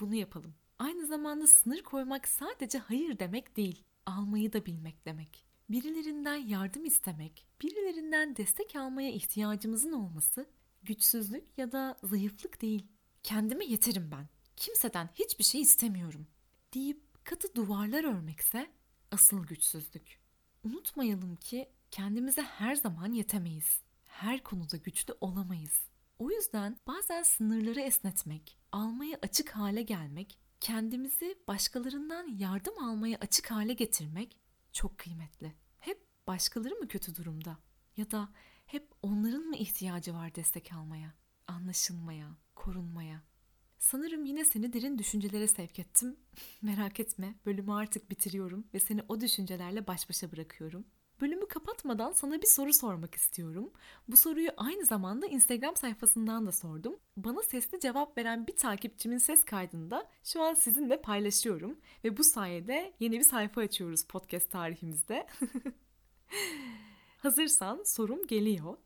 Bunu 0.01 0.15
yapalım. 0.15 0.55
Aynı 0.79 1.07
zamanda 1.07 1.47
sınır 1.47 1.83
koymak 1.83 2.29
sadece 2.29 2.79
hayır 2.79 3.19
demek 3.19 3.57
değil, 3.57 3.85
almayı 4.07 4.53
da 4.53 4.67
bilmek 4.67 5.07
demek. 5.07 5.47
Birilerinden 5.71 6.37
yardım 6.37 6.85
istemek, 6.85 7.47
birilerinden 7.63 8.37
destek 8.37 8.77
almaya 8.77 9.11
ihtiyacımızın 9.11 9.93
olması 9.93 10.47
güçsüzlük 10.83 11.59
ya 11.59 11.73
da 11.73 11.99
zayıflık 12.03 12.63
değil. 12.63 12.87
Kendime 13.23 13.65
yeterim 13.65 14.11
ben. 14.11 14.29
Kimseden 14.57 15.11
hiçbir 15.15 15.45
şey 15.45 15.61
istemiyorum 15.61 16.27
deyip 16.75 17.04
katı 17.25 17.55
duvarlar 17.55 18.05
örmekse 18.05 18.71
asıl 19.11 19.47
güçsüzlük. 19.47 20.21
Unutmayalım 20.65 21.37
ki 21.37 21.69
kendimize 21.91 22.43
her 22.43 22.75
zaman 22.75 23.13
yetemeyiz. 23.13 23.83
Her 24.05 24.43
konuda 24.43 24.77
güçlü 24.77 25.15
olamayız. 25.21 25.89
O 26.19 26.31
yüzden 26.31 26.77
bazen 26.87 27.23
sınırları 27.23 27.81
esnetmek, 27.81 28.59
almaya 28.73 29.19
açık 29.23 29.51
hale 29.51 29.83
gelmek, 29.83 30.39
kendimizi 30.61 31.39
başkalarından 31.49 32.37
yardım 32.37 32.85
almaya 32.85 33.19
açık 33.21 33.51
hale 33.51 33.73
getirmek 33.73 34.39
çok 34.73 34.99
kıymetli. 34.99 35.55
Hep 35.79 36.07
başkaları 36.27 36.75
mı 36.75 36.89
kötü 36.89 37.15
durumda? 37.15 37.59
Ya 37.97 38.11
da 38.11 38.29
hep 38.67 38.91
onların 39.03 39.43
mı 39.43 39.57
ihtiyacı 39.57 40.15
var 40.15 40.35
destek 40.35 40.73
almaya, 40.73 41.15
anlaşılmaya, 41.47 42.37
korunmaya? 42.55 43.23
Sanırım 43.85 44.25
yine 44.25 44.45
seni 44.45 44.73
derin 44.73 44.99
düşüncelere 44.99 45.47
sevk 45.47 45.79
ettim. 45.79 46.17
Merak 46.63 47.01
etme, 47.01 47.35
bölümü 47.47 47.73
artık 47.73 48.11
bitiriyorum 48.11 48.67
ve 48.75 48.81
seni 48.81 49.01
o 49.09 49.21
düşüncelerle 49.21 49.87
baş 49.87 50.09
başa 50.09 50.33
bırakıyorum. 50.33 50.85
Bölümü 51.21 51.49
kapatmadan 51.49 52.13
sana 52.13 52.43
bir 52.43 52.47
soru 52.47 52.73
sormak 52.73 53.15
istiyorum. 53.15 53.73
Bu 54.09 54.17
soruyu 54.17 54.51
aynı 54.57 54.87
zamanda 54.87 55.27
Instagram 55.27 55.77
sayfasından 55.77 56.47
da 56.47 56.53
sordum. 56.53 56.97
Bana 57.17 57.43
sesli 57.43 57.81
cevap 57.81 58.19
veren 58.19 58.47
bir 58.47 58.57
takipçimin 58.57 59.19
ses 59.19 59.45
kaydını 59.45 59.91
da 59.91 60.11
şu 60.23 60.43
an 60.43 60.55
sizinle 60.55 61.01
paylaşıyorum. 61.01 61.81
Ve 62.05 62.17
bu 62.17 62.25
sayede 62.25 62.93
yeni 63.01 63.19
bir 63.19 63.25
sayfa 63.25 63.61
açıyoruz 63.61 64.05
podcast 64.05 64.51
tarihimizde. 64.51 65.27
Hazırsan 67.19 67.83
sorum 67.85 68.27
geliyor. 68.27 68.77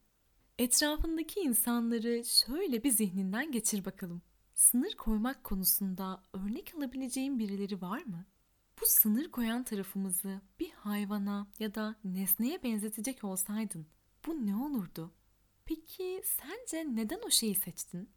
Etrafındaki 0.58 1.40
insanları 1.40 2.24
şöyle 2.24 2.84
bir 2.84 2.90
zihninden 2.90 3.52
geçir 3.52 3.84
bakalım. 3.84 4.22
Sınır 4.58 4.92
koymak 4.92 5.44
konusunda 5.44 6.22
örnek 6.32 6.74
alabileceğin 6.74 7.38
birileri 7.38 7.80
var 7.80 8.02
mı? 8.02 8.24
Bu 8.80 8.86
sınır 8.86 9.30
koyan 9.30 9.64
tarafımızı 9.64 10.40
bir 10.60 10.70
hayvana 10.70 11.46
ya 11.58 11.74
da 11.74 11.96
nesneye 12.04 12.62
benzetecek 12.62 13.24
olsaydın 13.24 13.86
bu 14.26 14.46
ne 14.46 14.56
olurdu? 14.56 15.12
Peki 15.64 16.22
sence 16.24 16.86
neden 16.96 17.20
o 17.26 17.30
şeyi 17.30 17.54
seçtin? 17.54 18.10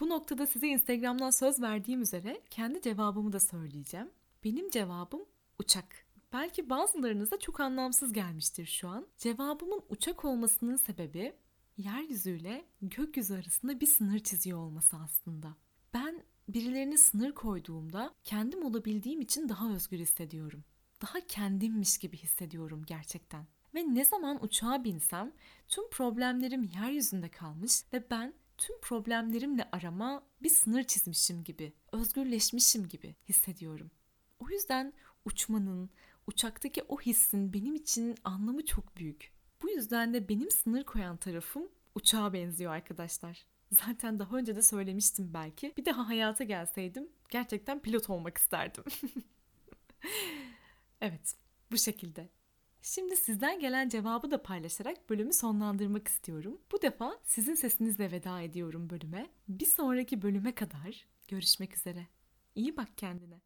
Bu 0.00 0.08
noktada 0.08 0.46
size 0.46 0.66
Instagram'dan 0.66 1.30
söz 1.30 1.60
verdiğim 1.60 2.02
üzere 2.02 2.42
kendi 2.50 2.82
cevabımı 2.82 3.32
da 3.32 3.40
söyleyeceğim. 3.40 4.10
Benim 4.44 4.70
cevabım 4.70 5.24
uçak. 5.58 6.06
Belki 6.32 6.70
bazılarınıza 6.70 7.38
çok 7.38 7.60
anlamsız 7.60 8.12
gelmiştir 8.12 8.66
şu 8.66 8.88
an. 8.88 9.06
Cevabımın 9.18 9.82
uçak 9.88 10.24
olmasının 10.24 10.76
sebebi 10.76 11.36
yeryüzüyle 11.76 12.64
gökyüzü 12.82 13.34
arasında 13.34 13.80
bir 13.80 13.86
sınır 13.86 14.18
çiziyor 14.18 14.58
olması 14.58 14.96
aslında. 14.96 15.56
Ben 15.94 16.22
birilerine 16.48 16.96
sınır 16.96 17.32
koyduğumda 17.32 18.14
kendim 18.24 18.64
olabildiğim 18.64 19.20
için 19.20 19.48
daha 19.48 19.72
özgür 19.72 19.98
hissediyorum. 19.98 20.64
Daha 21.02 21.20
kendimmiş 21.20 21.98
gibi 21.98 22.16
hissediyorum 22.16 22.82
gerçekten. 22.86 23.46
Ve 23.74 23.94
ne 23.94 24.04
zaman 24.04 24.44
uçağa 24.44 24.84
binsem 24.84 25.32
tüm 25.68 25.90
problemlerim 25.90 26.62
yeryüzünde 26.62 27.28
kalmış 27.28 27.82
ve 27.92 28.10
ben 28.10 28.34
tüm 28.58 28.80
problemlerimle 28.80 29.68
arama 29.72 30.22
bir 30.42 30.50
sınır 30.50 30.84
çizmişim 30.84 31.44
gibi, 31.44 31.72
özgürleşmişim 31.92 32.88
gibi 32.88 33.14
hissediyorum. 33.28 33.90
O 34.38 34.50
yüzden 34.50 34.92
uçmanın, 35.24 35.90
uçaktaki 36.26 36.82
o 36.88 37.00
hissin 37.00 37.52
benim 37.52 37.74
için 37.74 38.14
anlamı 38.24 38.64
çok 38.64 38.96
büyük. 38.96 39.32
Bu 39.62 39.70
yüzden 39.70 40.14
de 40.14 40.28
benim 40.28 40.50
sınır 40.50 40.84
koyan 40.84 41.16
tarafım 41.16 41.68
uçağa 41.94 42.32
benziyor 42.32 42.72
arkadaşlar. 42.72 43.46
Zaten 43.70 44.18
daha 44.18 44.36
önce 44.36 44.56
de 44.56 44.62
söylemiştim 44.62 45.34
belki. 45.34 45.74
Bir 45.76 45.84
daha 45.84 46.08
hayata 46.08 46.44
gelseydim 46.44 47.08
gerçekten 47.28 47.80
pilot 47.82 48.10
olmak 48.10 48.38
isterdim. 48.38 48.84
evet, 51.00 51.34
bu 51.72 51.78
şekilde. 51.78 52.28
Şimdi 52.82 53.16
sizden 53.16 53.60
gelen 53.60 53.88
cevabı 53.88 54.30
da 54.30 54.42
paylaşarak 54.42 55.10
bölümü 55.10 55.32
sonlandırmak 55.32 56.08
istiyorum. 56.08 56.60
Bu 56.72 56.82
defa 56.82 57.18
sizin 57.24 57.54
sesinizle 57.54 58.10
veda 58.10 58.40
ediyorum 58.40 58.90
bölüme. 58.90 59.30
Bir 59.48 59.66
sonraki 59.66 60.22
bölüme 60.22 60.54
kadar 60.54 61.06
görüşmek 61.28 61.76
üzere. 61.76 62.06
İyi 62.54 62.76
bak 62.76 62.88
kendine. 62.98 63.40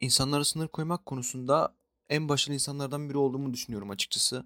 İnsanlara 0.00 0.44
sınır 0.44 0.68
koymak 0.68 1.06
konusunda 1.06 1.74
en 2.08 2.28
başarılı 2.28 2.54
insanlardan 2.54 3.08
biri 3.08 3.18
olduğumu 3.18 3.54
düşünüyorum 3.54 3.90
açıkçası. 3.90 4.44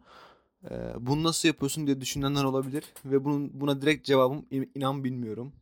Ee, 0.71 0.95
bunu 1.01 1.23
nasıl 1.23 1.49
yapıyorsun 1.49 1.87
diye 1.87 2.01
düşünenler 2.01 2.45
olabilir 2.45 2.85
ve 3.05 3.25
bunun 3.25 3.61
buna 3.61 3.83
direkt 3.83 4.07
cevabım 4.07 4.47
inan 4.51 5.05
bilmiyorum. 5.05 5.53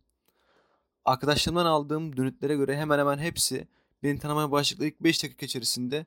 Arkadaşlarımdan 1.04 1.66
aldığım 1.66 2.16
dönütlere 2.16 2.56
göre 2.56 2.76
hemen 2.76 2.98
hemen 2.98 3.18
hepsi 3.18 3.68
beni 4.02 4.18
tanımaya 4.18 4.50
başladıkları 4.50 4.88
ilk 4.88 5.00
5 5.00 5.24
dakika 5.24 5.46
içerisinde 5.46 6.06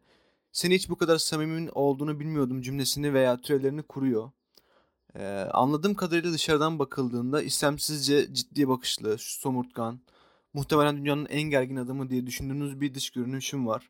seni 0.52 0.76
hiç 0.76 0.90
bu 0.90 0.98
kadar 0.98 1.18
samimi 1.18 1.72
olduğunu 1.72 2.20
bilmiyordum 2.20 2.62
cümlesini 2.62 3.14
veya 3.14 3.38
türevlerini 3.42 3.84
kuruyor. 3.84 4.32
Ee, 5.16 5.26
anladığım 5.54 5.94
kadarıyla 5.96 6.34
dışarıdan 6.34 6.80
bakıldığında 6.80 7.42
istemsizce 7.42 8.34
ciddi 8.34 8.68
bakışlı, 8.70 9.16
somurtkan, 9.20 10.00
muhtemelen 10.54 10.98
dünyanın 10.98 11.26
en 11.26 11.44
gergin 11.44 11.76
adamı 11.76 12.10
diye 12.10 12.28
düşündüğünüz 12.28 12.82
bir 12.82 12.94
dış 12.94 13.10
görünüşüm 13.10 13.68
var. 13.68 13.90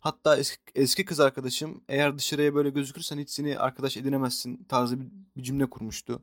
Hatta 0.00 0.36
eski, 0.36 0.58
eski 0.74 1.04
kız 1.04 1.20
arkadaşım 1.20 1.80
eğer 1.88 2.18
dışarıya 2.18 2.54
böyle 2.54 2.70
gözükürsen 2.70 3.18
hiç 3.18 3.30
seni 3.30 3.58
arkadaş 3.58 3.96
edinemezsin 3.96 4.64
tarzı 4.64 5.00
bir, 5.00 5.06
bir 5.36 5.42
cümle 5.42 5.70
kurmuştu. 5.70 6.22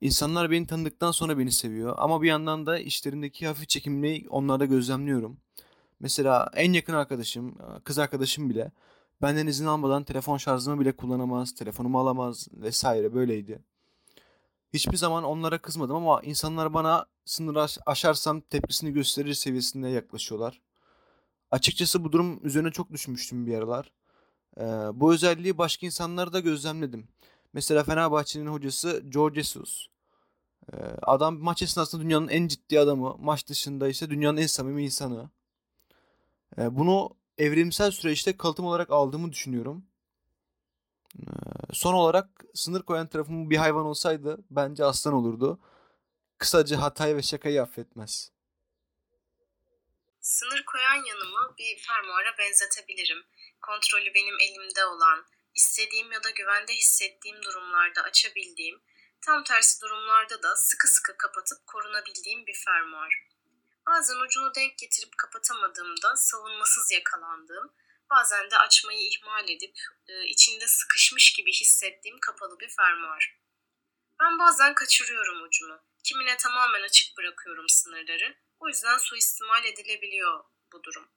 İnsanlar 0.00 0.50
beni 0.50 0.66
tanıdıktan 0.66 1.10
sonra 1.10 1.38
beni 1.38 1.52
seviyor 1.52 1.94
ama 1.98 2.22
bir 2.22 2.28
yandan 2.28 2.66
da 2.66 2.78
işlerindeki 2.78 3.46
hafif 3.46 3.68
çekimliği 3.68 4.26
onlarda 4.30 4.64
gözlemliyorum. 4.64 5.36
Mesela 6.00 6.50
en 6.54 6.72
yakın 6.72 6.94
arkadaşım, 6.94 7.58
kız 7.84 7.98
arkadaşım 7.98 8.50
bile 8.50 8.72
benden 9.22 9.46
izin 9.46 9.66
almadan 9.66 10.04
telefon 10.04 10.36
şarjımı 10.36 10.80
bile 10.80 10.96
kullanamaz, 10.96 11.54
telefonumu 11.54 12.00
alamaz 12.00 12.48
vesaire 12.52 13.14
böyleydi. 13.14 13.58
Hiçbir 14.74 14.96
zaman 14.96 15.24
onlara 15.24 15.58
kızmadım 15.58 15.96
ama 15.96 16.20
insanlar 16.22 16.74
bana 16.74 17.06
sınır 17.24 17.70
aşarsam 17.86 18.40
tepkisini 18.40 18.92
gösterir 18.92 19.34
seviyesinde 19.34 19.88
yaklaşıyorlar. 19.88 20.60
Açıkçası 21.50 22.04
bu 22.04 22.12
durum 22.12 22.46
üzerine 22.46 22.70
çok 22.70 22.92
düşmüştüm 22.92 23.46
bir 23.46 23.58
aralar. 23.58 23.92
Ee, 24.60 24.64
bu 24.94 25.14
özelliği 25.14 25.58
başka 25.58 25.86
insanlarda 25.86 26.32
da 26.32 26.40
gözlemledim. 26.40 27.08
Mesela 27.52 27.84
Fenerbahçe'nin 27.84 28.46
hocası 28.46 29.02
George 29.08 29.42
Jesus. 29.42 29.86
Ee, 30.72 30.76
adam 31.02 31.38
maç 31.38 31.62
esnasında 31.62 32.02
dünyanın 32.02 32.28
en 32.28 32.48
ciddi 32.48 32.80
adamı. 32.80 33.16
Maç 33.18 33.48
dışında 33.48 33.88
ise 33.88 34.10
dünyanın 34.10 34.36
en 34.36 34.46
samimi 34.46 34.84
insanı. 34.84 35.30
Ee, 36.58 36.76
bunu 36.76 37.10
evrimsel 37.38 37.90
süreçte 37.90 38.36
kalıtım 38.36 38.66
olarak 38.66 38.90
aldığımı 38.90 39.32
düşünüyorum. 39.32 39.84
Son 41.72 41.94
olarak 41.94 42.44
sınır 42.54 42.82
koyan 42.82 43.06
tarafım 43.06 43.50
bir 43.50 43.56
hayvan 43.56 43.86
olsaydı 43.86 44.38
bence 44.50 44.84
aslan 44.84 45.14
olurdu. 45.14 45.58
Kısaca 46.38 46.82
hatayı 46.82 47.16
ve 47.16 47.22
şakayı 47.22 47.62
affetmez. 47.62 48.32
Sınır 50.26 50.64
koyan 50.64 51.04
yanımı 51.04 51.54
bir 51.58 51.78
fermuara 51.78 52.38
benzetebilirim. 52.38 53.26
Kontrolü 53.60 54.14
benim 54.14 54.40
elimde 54.40 54.84
olan, 54.84 55.26
istediğim 55.54 56.12
ya 56.12 56.22
da 56.22 56.30
güvende 56.30 56.72
hissettiğim 56.72 57.42
durumlarda 57.42 58.02
açabildiğim, 58.02 58.82
tam 59.20 59.44
tersi 59.44 59.80
durumlarda 59.80 60.42
da 60.42 60.56
sıkı 60.56 60.88
sıkı 60.88 61.16
kapatıp 61.16 61.66
korunabildiğim 61.66 62.46
bir 62.46 62.54
fermuar. 62.64 63.28
Bazen 63.86 64.16
ucunu 64.16 64.54
denk 64.54 64.78
getirip 64.78 65.18
kapatamadığımda 65.18 66.16
savunmasız 66.16 66.92
yakalandığım, 66.92 67.74
bazen 68.10 68.50
de 68.50 68.58
açmayı 68.58 69.08
ihmal 69.08 69.48
edip 69.48 69.78
e, 70.08 70.24
içinde 70.24 70.66
sıkışmış 70.66 71.32
gibi 71.32 71.52
hissettiğim 71.52 72.18
kapalı 72.20 72.60
bir 72.60 72.68
fermuar. 72.68 73.40
Ben 74.20 74.38
bazen 74.38 74.74
kaçırıyorum 74.74 75.42
ucunu. 75.42 75.80
Kimine 76.04 76.36
tamamen 76.36 76.82
açık 76.82 77.16
bırakıyorum 77.16 77.68
sınırları. 77.68 78.45
O 78.60 78.68
yüzden 78.68 78.98
suistimal 78.98 79.64
edilebiliyor 79.64 80.44
bu 80.72 80.82
durum. 80.82 81.08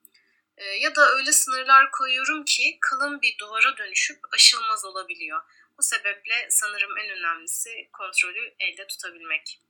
E, 0.57 0.65
ya 0.65 0.95
da 0.95 1.11
öyle 1.11 1.31
sınırlar 1.31 1.91
koyuyorum 1.91 2.45
ki 2.45 2.77
kalın 2.81 3.21
bir 3.21 3.37
duvara 3.37 3.77
dönüşüp 3.77 4.19
aşılmaz 4.31 4.85
olabiliyor. 4.85 5.41
Bu 5.77 5.83
sebeple 5.83 6.47
sanırım 6.49 6.97
en 6.97 7.09
önemlisi 7.09 7.89
kontrolü 7.93 8.55
elde 8.59 8.87
tutabilmek. 8.87 9.61